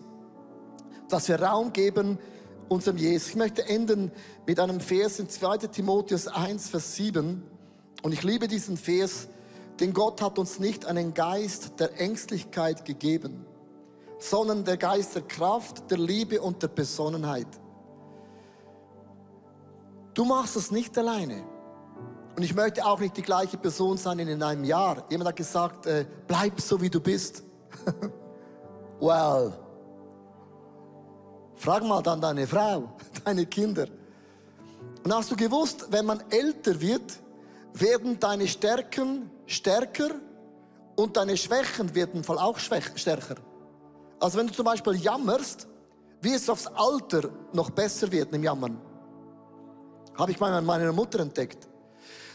dass 1.08 1.28
wir 1.28 1.40
Raum 1.40 1.72
geben, 1.72 2.18
unserem 2.68 2.96
Jesus. 2.96 3.30
Ich 3.30 3.36
möchte 3.36 3.66
enden 3.68 4.10
mit 4.46 4.60
einem 4.60 4.80
Vers 4.80 5.18
in 5.18 5.28
2 5.28 5.58
Timotheus 5.58 6.28
1, 6.28 6.68
Vers 6.68 6.96
7. 6.96 7.42
Und 8.02 8.12
ich 8.12 8.22
liebe 8.22 8.48
diesen 8.48 8.76
Vers, 8.76 9.28
denn 9.80 9.92
Gott 9.92 10.20
hat 10.22 10.38
uns 10.38 10.58
nicht 10.58 10.86
einen 10.86 11.14
Geist 11.14 11.80
der 11.80 12.00
Ängstlichkeit 12.00 12.84
gegeben, 12.84 13.46
sondern 14.18 14.64
der 14.64 14.76
Geist 14.76 15.14
der 15.14 15.22
Kraft, 15.22 15.90
der 15.90 15.98
Liebe 15.98 16.40
und 16.40 16.62
der 16.62 16.68
Besonnenheit. 16.68 17.48
Du 20.14 20.24
machst 20.24 20.56
es 20.56 20.70
nicht 20.70 20.96
alleine. 20.98 21.44
Und 22.36 22.42
ich 22.42 22.54
möchte 22.54 22.84
auch 22.84 23.00
nicht 23.00 23.16
die 23.16 23.22
gleiche 23.22 23.56
Person 23.56 23.96
sein 23.96 24.18
in 24.20 24.42
einem 24.42 24.64
Jahr. 24.64 25.04
Jemand 25.10 25.28
hat 25.28 25.36
gesagt, 25.36 25.86
äh, 25.86 26.06
bleib 26.26 26.60
so 26.60 26.80
wie 26.80 26.90
du 26.90 27.00
bist. 27.00 27.42
well, 29.00 29.52
Frag 31.58 31.82
mal 31.84 32.02
dann 32.02 32.20
deine 32.20 32.46
Frau, 32.46 32.92
deine 33.24 33.46
Kinder. 33.46 33.86
Und 35.04 35.14
hast 35.14 35.30
du 35.30 35.36
gewusst, 35.36 35.86
wenn 35.90 36.06
man 36.06 36.22
älter 36.30 36.80
wird, 36.80 37.18
werden 37.74 38.18
deine 38.18 38.46
Stärken 38.46 39.30
stärker 39.46 40.10
und 40.96 41.16
deine 41.16 41.36
Schwächen 41.36 41.94
werden 41.94 42.24
voll 42.24 42.38
auch 42.38 42.58
stärker. 42.58 43.36
Also 44.20 44.38
wenn 44.38 44.46
du 44.48 44.52
zum 44.52 44.64
Beispiel 44.64 44.94
jammerst, 44.94 45.68
wie 46.20 46.34
es 46.34 46.48
aufs 46.48 46.66
Alter 46.66 47.30
noch 47.52 47.70
besser 47.70 48.10
wird 48.10 48.32
im 48.32 48.42
Jammern. 48.42 48.80
Habe 50.16 50.32
ich 50.32 50.38
bei 50.38 50.60
meiner 50.60 50.92
Mutter 50.92 51.20
entdeckt. 51.20 51.68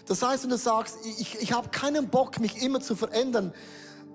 Das 0.08 0.22
heißt, 0.22 0.44
wenn 0.44 0.52
du 0.52 0.58
sagst, 0.58 0.98
ich, 1.06 1.42
ich 1.42 1.54
habe 1.54 1.70
keinen 1.70 2.10
Bock, 2.10 2.40
mich 2.40 2.62
immer 2.62 2.80
zu 2.80 2.96
verändern, 2.96 3.54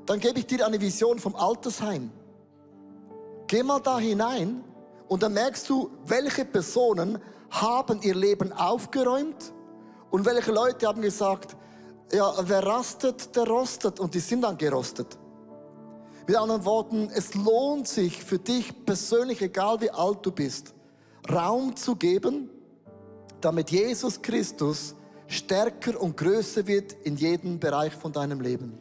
dann 0.07 0.21
gebe 0.21 0.38
ich 0.38 0.47
dir 0.47 0.66
eine 0.66 0.81
Vision 0.81 1.18
vom 1.18 1.35
Altersheim. 1.35 2.11
Geh 3.47 3.62
mal 3.62 3.81
da 3.81 3.99
hinein 3.99 4.64
und 5.09 5.23
dann 5.23 5.33
merkst 5.33 5.68
du, 5.68 5.90
welche 6.07 6.44
Personen 6.44 7.18
haben 7.51 8.01
ihr 8.03 8.14
Leben 8.14 8.53
aufgeräumt 8.53 9.53
und 10.11 10.25
welche 10.25 10.53
Leute 10.53 10.87
haben 10.87 11.03
gesagt, 11.03 11.57
ja, 12.12 12.33
wer 12.42 12.64
rastet, 12.64 13.35
der 13.35 13.47
rostet 13.47 14.01
und 14.01 14.14
die 14.14 14.21
sind 14.21 14.42
dann 14.42 14.57
gerostet. 14.57 15.18
Mit 16.27 16.37
anderen 16.37 16.64
Worten, 16.64 17.11
es 17.14 17.35
lohnt 17.35 17.88
sich 17.88 18.23
für 18.23 18.38
dich 18.38 18.85
persönlich, 18.85 19.40
egal 19.40 19.81
wie 19.81 19.90
alt 19.90 20.18
du 20.23 20.31
bist, 20.31 20.75
Raum 21.31 21.75
zu 21.75 21.97
geben, 21.97 22.51
damit 23.40 23.71
Jesus 23.71 24.21
Christus 24.21 24.94
stärker 25.27 26.01
und 26.01 26.16
größer 26.16 26.66
wird 26.66 26.94
in 27.05 27.16
jedem 27.16 27.59
Bereich 27.59 27.94
von 27.94 28.12
deinem 28.12 28.40
Leben. 28.40 28.81